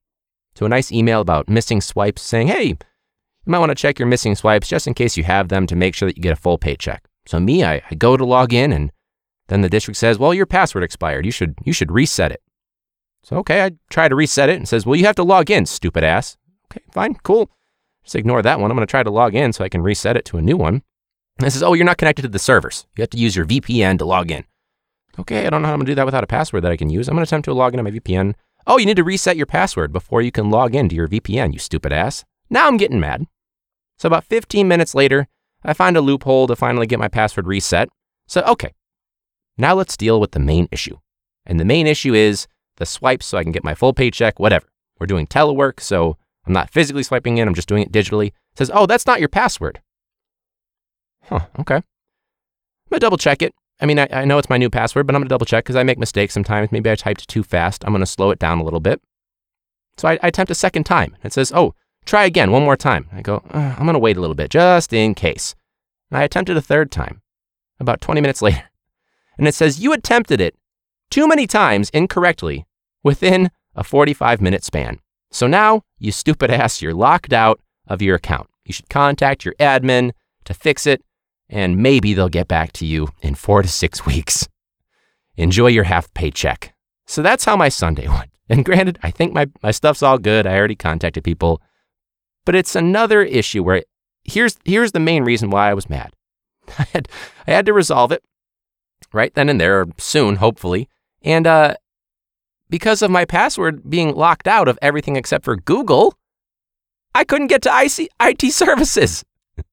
to 0.56 0.66
a 0.66 0.70
nice 0.70 0.92
email 0.92 1.22
about 1.22 1.50
missing 1.50 1.82
swipes 1.82 2.22
saying, 2.22 2.48
hey, 2.48 2.64
you 2.66 2.78
might 3.46 3.60
want 3.60 3.72
to 3.72 3.76
check 3.76 4.00
your 4.00 4.08
missing 4.08 4.36
swipes 4.36 4.68
just 4.68 4.88
in 4.88 4.94
case 4.94 5.18
you 5.18 5.24
have 5.24 5.50
them 5.50 5.68
to 5.68 5.76
make 5.76 5.96
sure 5.96 6.08
that 6.08 6.18
you 6.18 6.24
get 6.24 6.34
a 6.34 6.38
full 6.38 6.58
paycheck. 6.58 7.04
So 7.28 7.40
me, 7.40 7.64
I, 7.64 7.82
I 7.90 7.96
go 7.96 8.16
to 8.16 8.26
log 8.26 8.54
in 8.54 8.72
and 8.72 8.92
then 9.48 9.62
the 9.62 9.70
district 9.70 9.98
says, 9.98 10.18
well, 10.18 10.34
your 10.34 10.46
password 10.46 10.84
expired. 10.84 11.26
You 11.26 11.32
should, 11.32 11.56
you 11.64 11.74
should 11.74 11.92
reset 11.92 12.32
it. 12.32 12.42
So, 13.24 13.38
okay, 13.38 13.64
I 13.64 13.72
try 13.90 14.08
to 14.08 14.16
reset 14.16 14.50
it 14.50 14.58
and 14.58 14.68
says, 14.68 14.86
well, 14.86 14.96
you 14.96 15.06
have 15.06 15.16
to 15.16 15.24
log 15.24 15.50
in, 15.50 15.66
stupid 15.66 16.04
ass. 16.04 16.38
Okay, 16.72 16.84
fine, 16.92 17.16
cool. 17.24 17.50
Just 18.04 18.16
ignore 18.16 18.42
that 18.42 18.60
one. 18.60 18.70
I'm 18.70 18.78
going 18.78 18.86
to 18.86 18.92
try 18.92 19.04
to 19.04 19.10
log 19.10 19.34
in 19.34 19.52
so 19.52 19.64
I 19.64 19.70
can 19.70 19.82
reset 19.82 20.16
it 20.16 20.26
to 20.26 20.38
a 20.38 20.42
new 20.42 20.58
one. 20.58 20.84
And 21.38 21.48
it 21.48 21.52
says, 21.52 21.64
oh, 21.64 21.74
you're 21.74 21.86
not 21.86 21.98
connected 21.98 22.22
to 22.22 22.28
the 22.28 22.40
servers. 22.40 22.86
You 22.96 23.02
have 23.02 23.10
to 23.10 23.18
use 23.18 23.36
your 23.36 23.46
VPN 23.46 23.98
to 23.98 24.06
log 24.06 24.32
in. 24.32 24.46
Okay, 25.18 25.46
I 25.46 25.50
don't 25.50 25.62
know 25.62 25.68
how 25.68 25.74
I'm 25.74 25.80
going 25.80 25.88
to 25.88 25.92
do 25.92 25.96
that 25.96 26.06
without 26.06 26.24
a 26.24 26.28
password 26.28 26.64
that 26.64 26.72
I 26.72 26.78
can 26.78 26.90
use. 26.90 27.08
I'm 27.08 27.16
going 27.16 27.26
to 27.26 27.30
attempt 27.30 27.46
to 27.46 27.54
log 27.54 27.74
in 27.74 27.80
on 27.80 27.86
my 27.86 27.92
VPN. 27.92 28.36
Oh, 28.68 28.78
you 28.78 28.86
need 28.86 28.98
to 28.98 29.04
reset 29.04 29.38
your 29.38 29.46
password 29.46 29.92
before 29.92 30.22
you 30.22 30.32
can 30.32 30.50
log 30.50 30.76
into 30.76 30.96
your 30.96 31.08
VPN, 31.08 31.54
you 31.54 31.60
stupid 31.60 31.94
ass. 31.94 32.26
Now 32.50 32.68
I'm 32.68 32.78
getting 32.78 33.00
mad. 33.00 33.28
So 33.98 34.08
about 34.08 34.26
15 34.26 34.68
minutes 34.68 34.94
later, 34.94 35.28
I 35.64 35.74
find 35.74 35.96
a 35.98 36.02
loophole 36.02 36.48
to 36.48 36.56
finally 36.56 36.88
get 36.88 37.00
my 37.00 37.08
password 37.08 37.48
reset. 37.48 37.90
So, 38.28 38.42
okay, 38.42 38.74
now 39.58 39.74
let's 39.74 39.98
deal 39.98 40.20
with 40.20 40.32
the 40.32 40.39
main 40.39 40.68
issue. 40.72 40.98
And 41.46 41.60
the 41.60 41.65
main 41.65 41.88
issue 41.88 42.13
is 42.13 42.48
the 42.78 42.86
swipes 42.86 43.26
so 43.26 43.38
I 43.38 43.44
can 43.44 43.52
get 43.52 43.63
my 43.63 43.76
full 43.76 43.94
paycheck, 43.94 44.39
whatever. 44.39 44.65
We're 45.00 45.08
doing 45.08 45.28
telework, 45.28 45.80
so 45.80 46.18
I'm 46.46 46.54
not 46.54 46.72
physically 46.72 47.04
swiping 47.04 47.38
in, 47.38 47.48
I'm 47.48 47.56
just 47.56 47.68
doing 47.68 47.84
it 47.84 47.91
digitally. 47.91 48.28
It 48.28 48.58
says, 48.58 48.72
oh, 48.74 48.86
that's 48.86 49.06
not 49.06 49.20
your 49.20 49.30
password. 49.30 49.82
Huh, 51.24 51.48
okay. 51.60 51.76
I'm 51.76 51.84
to 52.91 53.00
double 53.00 53.18
check 53.18 53.41
it. 53.41 53.54
I 53.80 53.86
mean, 53.86 54.00
I, 54.00 54.08
I 54.12 54.26
know 54.26 54.38
it's 54.38 54.50
my 54.50 54.58
new 54.58 54.70
password, 54.70 55.06
but 55.06 55.15
I'm 55.15 55.22
to 55.24 55.28
double 55.28 55.46
check 55.46 55.65
because 55.65 55.76
I 55.76 55.84
make 55.84 55.98
mistakes 55.98 56.34
sometimes. 56.34 56.72
Maybe 56.72 56.89
I 56.89 56.96
typed 56.96 57.28
too 57.28 57.44
fast. 57.44 57.84
I'm 57.86 57.94
to 57.98 58.06
slow 58.06 58.32
it 58.32 58.39
down 58.39 58.60
a 58.60 58.63
little 58.63 58.80
bit. 58.80 59.02
So 59.98 60.08
I, 60.08 60.20
I 60.22 60.28
attempt 60.28 60.52
a 60.52 60.56
second 60.56 60.86
time. 60.86 61.18
It 61.24 61.34
says, 61.34 61.52
oh, 61.54 61.74
try 62.06 62.26
again 62.26 62.52
one 62.52 62.63
more 62.63 62.78
time. 62.78 63.08
I 63.12 63.22
go, 63.22 63.44
I'm 63.52 63.88
to 63.88 64.00
wait 64.00 64.18
a 64.18 64.22
little 64.22 64.36
bit 64.36 64.52
just 64.52 64.94
in 64.94 65.15
case. 65.15 65.56
And 66.10 66.18
I 66.18 66.24
attempted 66.24 66.56
a 66.56 66.62
third 66.62 66.91
time 66.91 67.22
about 67.80 68.02
20 68.02 68.22
minutes 68.22 68.41
later. 68.41 68.63
And 69.38 69.48
it 69.48 69.56
says, 69.56 69.80
you 69.80 69.93
attempted 69.93 70.41
it 70.41 70.56
too 71.10 71.28
many 71.28 71.48
times 71.48 71.89
incorrectly 71.91 72.65
within 73.04 73.52
a 73.76 73.84
45 73.84 74.41
minute 74.41 74.63
span. 74.63 75.00
So 75.32 75.48
now, 75.48 75.82
you 76.00 76.12
stupid 76.12 76.50
ass, 76.50 76.82
you're 76.82 76.93
locked 76.93 77.34
out 77.34 77.60
of 77.88 78.02
your 78.02 78.15
account. 78.15 78.50
You 78.63 78.74
should 78.74 78.89
contact 78.89 79.45
your 79.45 79.54
admin 79.56 80.12
to 80.45 80.54
fix 80.54 80.88
it 80.88 81.04
and 81.50 81.78
maybe 81.78 82.13
they'll 82.13 82.30
get 82.30 82.48
back 82.48 82.71
to 82.74 82.86
you 82.86 83.10
in 83.21 83.36
four 83.36 83.62
to 83.62 83.67
six 83.67 84.06
weeks. 84.06 84.48
Enjoy 85.38 85.67
your 85.67 85.84
half 85.84 86.13
paycheck. 86.13 86.74
So 87.08 87.21
that's 87.21 87.45
how 87.45 87.56
my 87.56 87.69
Sunday 87.69 88.08
went. 88.10 88.32
And 88.50 88.63
granted, 88.63 89.00
I 89.04 89.12
think 89.12 89.34
my, 89.34 89.50
my 89.63 89.71
stuff's 89.71 90.04
all 90.04 90.17
good. 90.17 90.45
I 90.45 90.58
already 90.58 90.76
contacted 90.76 91.24
people. 91.24 91.62
But 92.45 92.56
it's 92.56 92.76
another 92.76 93.24
issue 93.24 93.63
where 93.63 93.84
here's, 94.24 94.58
here's 94.65 94.91
the 94.91 95.00
main 95.00 95.24
reason 95.24 95.50
why 95.50 95.69
I 95.69 95.74
was 95.74 95.89
mad. 95.89 96.13
I 96.80 96.88
had, 96.93 97.10
I 97.48 97.52
had 97.52 97.65
to 97.65 97.74
resolve 97.74 98.12
it 98.12 98.24
right 99.13 99.34
then 99.34 99.50
and 99.50 99.60
there, 99.60 99.86
soon, 99.98 100.38
hopefully. 100.38 100.89
And 101.24 101.48
uh, 101.48 101.76
because 102.70 103.02
of 103.02 103.12
my 103.12 103.26
password 103.26 103.89
being 103.89 104.15
locked 104.15 104.48
out 104.48 104.68
of 104.68 104.80
everything 104.82 105.15
except 105.15 105.46
for 105.46 105.56
Google, 105.56 106.18
I 107.13 107.24
couldn't 107.24 107.48
get 107.48 107.62
to 107.63 107.82
IC, 107.84 108.10
IT 108.20 108.52
services. 108.52 109.24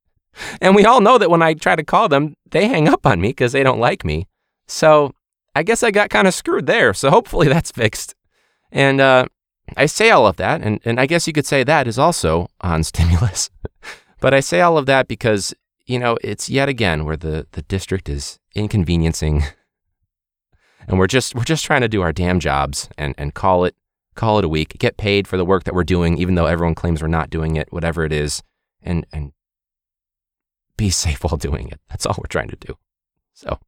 And 0.62 0.75
we 0.75 0.87
all 0.87 1.03
know 1.03 1.18
that 1.18 1.29
when 1.29 1.42
I 1.42 1.53
try 1.53 1.77
to 1.77 1.85
call 1.85 2.09
them, 2.09 2.37
they 2.53 2.66
hang 2.66 2.88
up 2.88 3.05
on 3.05 3.21
me 3.21 3.29
because 3.29 3.53
they 3.53 3.62
don't 3.62 3.79
like 3.79 4.03
me. 4.03 4.29
So 4.66 5.12
I 5.55 5.62
guess 5.62 5.83
I 5.83 5.90
got 5.90 6.09
kind 6.09 6.27
of 6.27 6.33
screwed 6.33 6.64
there. 6.64 6.95
So 6.95 7.11
hopefully 7.11 7.49
that's 7.51 7.71
fixed. 7.71 8.14
And 8.71 9.01
uh, 9.01 9.27
I 9.77 9.87
say 9.87 10.11
all 10.11 10.27
of 10.27 10.37
that, 10.37 10.62
and, 10.62 10.81
and 10.85 10.99
I 10.99 11.07
guess 11.07 11.27
you 11.27 11.33
could 11.33 11.47
say 11.47 11.62
that 11.64 11.87
is 11.87 11.99
also 11.99 12.49
on 12.61 12.83
stimulus. 12.92 13.51
but 14.21 14.33
I 14.33 14.40
say 14.40 14.61
all 14.61 14.79
of 14.79 14.87
that 14.87 15.09
because, 15.09 15.55
you 15.87 15.99
know, 15.99 16.16
it's 16.23 16.49
yet 16.49 16.68
again 16.68 17.05
where 17.05 17.16
the, 17.16 17.47
the 17.53 17.62
district 17.62 18.09
is 18.09 18.38
inconveniencing. 18.55 19.45
and 20.88 20.99
we're 20.99 21.07
just 21.07 21.35
we're 21.35 21.45
just 21.45 21.64
trying 21.64 21.81
to 21.81 21.88
do 21.88 22.03
our 22.03 22.12
damn 22.12 22.40
jobs 22.40 22.88
and, 22.99 23.14
and 23.18 23.35
call 23.35 23.64
it 23.64 23.75
call 24.14 24.38
it 24.38 24.45
a 24.45 24.49
week, 24.49 24.77
get 24.79 24.97
paid 24.97 25.27
for 25.27 25.37
the 25.37 25.45
work 25.45 25.64
that 25.64 25.75
we're 25.75 25.85
doing, 25.85 26.18
even 26.18 26.35
though 26.35 26.47
everyone 26.47 26.75
claims 26.75 27.01
we're 27.01 27.09
not 27.09 27.31
doing 27.31 27.57
it, 27.57 27.73
whatever 27.73 28.05
it 28.05 28.12
is, 28.12 28.42
and 28.83 29.07
and 29.12 29.33
be 30.77 30.90
safe 30.90 31.25
while 31.25 31.37
doing 31.37 31.68
it. 31.68 31.81
That's 31.88 32.07
all 32.07 32.16
we're 32.18 32.27
trying 32.29 32.49
to 32.49 32.57
do. 32.57 32.77
So, 33.35 33.59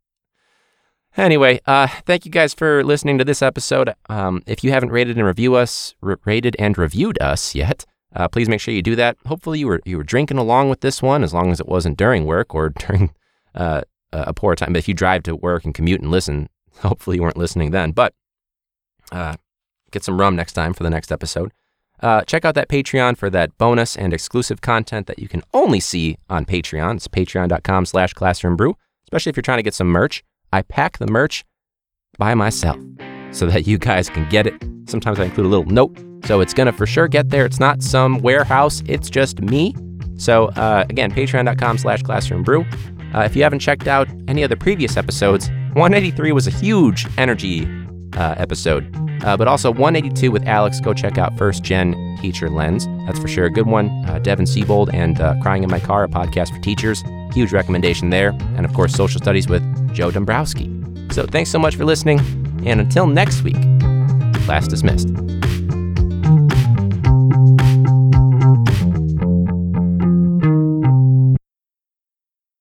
anyway, 1.16 1.61
uh, 1.66 1.88
thank 2.07 2.24
you 2.27 2.31
guys 2.31 2.55
for 2.55 2.85
listening 2.85 3.18
to 3.18 3.24
this 3.24 3.42
episode. 3.42 3.94
Um, 4.09 4.42
if 4.46 4.62
you 4.62 4.70
haven't 4.70 4.90
rated 4.90 5.16
and 5.16 5.27
review 5.27 5.55
us, 5.55 5.94
r- 6.03 6.18
rated 6.24 6.55
and 6.59 6.77
reviewed 6.77 7.20
us 7.20 7.55
yet, 7.55 7.87
uh, 8.14 8.29
please 8.29 8.48
make 8.48 8.61
sure 8.61 8.72
you 8.74 8.83
do 8.83 8.96
that. 8.96 9.16
Hopefully, 9.27 9.59
you 9.59 9.66
were 9.66 9.81
you 9.85 9.96
were 9.96 10.05
drinking 10.05 10.38
along 10.38 10.68
with 10.70 10.81
this 10.81 11.03
one, 11.03 11.22
as 11.24 11.35
long 11.35 11.50
as 11.50 11.61
it 11.61 11.68
wasn't 11.68 11.96
during 11.98 12.24
work 12.27 12.55
or 12.55 12.68
during 12.87 13.12
uh, 13.55 13.83
a 14.12 14.33
poor 14.33 14.55
time. 14.55 14.72
But 14.72 14.79
if 14.79 14.88
you 14.88 14.94
drive 14.94 15.22
to 15.24 15.35
work 15.35 15.64
and 15.64 15.74
commute 15.74 16.00
and 16.00 16.11
listen, 16.11 16.48
hopefully 16.81 17.16
you 17.16 17.22
weren't 17.22 17.37
listening 17.37 17.70
then. 17.72 17.92
But 17.92 18.14
uh, 19.12 19.37
get 19.90 20.05
some 20.05 20.18
rum 20.18 20.37
next 20.37 20.53
time 20.53 20.72
for 20.74 20.83
the 20.83 20.90
next 20.90 21.11
episode. 21.12 21.53
uh, 22.00 22.22
check 22.22 22.44
out 22.44 22.55
that 22.55 22.68
Patreon 22.68 23.16
for 23.16 23.31
that 23.31 23.57
bonus 23.59 23.96
and 23.96 24.12
exclusive 24.12 24.61
content 24.61 25.07
that 25.07 25.18
you 25.18 25.29
can 25.29 25.42
only 25.53 25.81
see 25.81 26.18
on 26.29 26.44
Patreon. 26.44 26.96
It's 26.96 27.09
patreon.com 27.09 27.87
slash 27.87 28.12
classroombrew, 28.14 28.74
especially 29.05 29.31
if 29.31 29.37
you're 29.37 29.42
trying 29.42 29.59
to 29.59 29.62
get 29.62 29.74
some 29.74 29.88
merch. 29.88 30.22
I 30.53 30.62
pack 30.62 30.98
the 30.98 31.07
merch 31.07 31.44
by 32.18 32.35
myself 32.35 32.79
so 33.31 33.46
that 33.46 33.66
you 33.66 33.79
guys 33.79 34.09
can 34.09 34.29
get 34.29 34.46
it. 34.46 34.73
Sometimes 34.87 35.18
I 35.20 35.25
include 35.25 35.47
a 35.47 35.49
little 35.49 35.66
note, 35.66 35.97
so 36.27 36.40
it's 36.40 36.55
going 36.55 36.66
to 36.66 36.73
for 36.73 36.87
sure 36.87 37.09
get 37.09 37.31
there. 37.31 37.44
It's 37.44 37.61
not 37.61 37.83
some 37.83 38.18
warehouse, 38.18 38.83
it's 38.87 39.11
just 39.11 39.40
me. 39.40 39.75
So 40.16 40.47
uh, 40.51 40.85
again, 40.88 41.12
patreon.com 41.12 41.79
slash 41.79 42.03
classroombrew. 42.03 43.14
Uh, 43.14 43.20
if 43.20 43.37
you 43.37 43.42
haven't 43.42 43.61
checked 43.61 43.87
out 43.87 44.09
any 44.29 44.42
of 44.42 44.51
the 44.51 44.57
previous 44.57 44.97
episodes, 44.97 45.49
183 45.75 46.33
was 46.33 46.47
a 46.47 46.51
huge 46.51 47.07
energy 47.18 47.66
uh, 48.16 48.35
episode. 48.37 48.94
Uh, 49.25 49.37
but 49.37 49.49
also 49.49 49.70
182 49.70 50.31
with 50.31 50.47
Alex. 50.47 50.81
Go 50.81 50.92
check 50.92 51.16
out 51.16 51.37
First 51.38 51.62
Gen 51.62 51.94
Teacher 52.20 52.51
Lens. 52.51 52.87
That's 53.07 53.18
for 53.18 53.29
sure 53.29 53.47
a 53.47 53.51
good 53.51 53.66
one. 53.66 53.88
Uh, 54.07 54.18
Devin 54.18 54.47
Siebold 54.47 54.90
and 54.92 55.18
uh, 55.20 55.35
Crying 55.40 55.62
in 55.62 55.70
My 55.70 55.81
Car, 55.81 56.05
a 56.05 56.09
podcast 56.09 56.55
for 56.55 56.61
teachers. 56.61 57.03
Huge 57.33 57.53
recommendation 57.53 58.11
there. 58.11 58.31
And 58.57 58.66
of 58.66 58.75
course, 58.75 58.92
Social 58.92 59.20
Studies 59.20 59.49
with 59.49 59.62
Joe 59.94 60.11
Dombrowski. 60.11 60.70
So 61.11 61.27
thanks 61.27 61.51
so 61.51 61.59
much 61.59 61.77
for 61.77 61.85
listening. 61.85 62.20
And 62.66 62.81
until 62.81 63.07
next 63.07 63.42
week, 63.42 63.57
class 64.44 64.68
dismissed. 64.68 65.23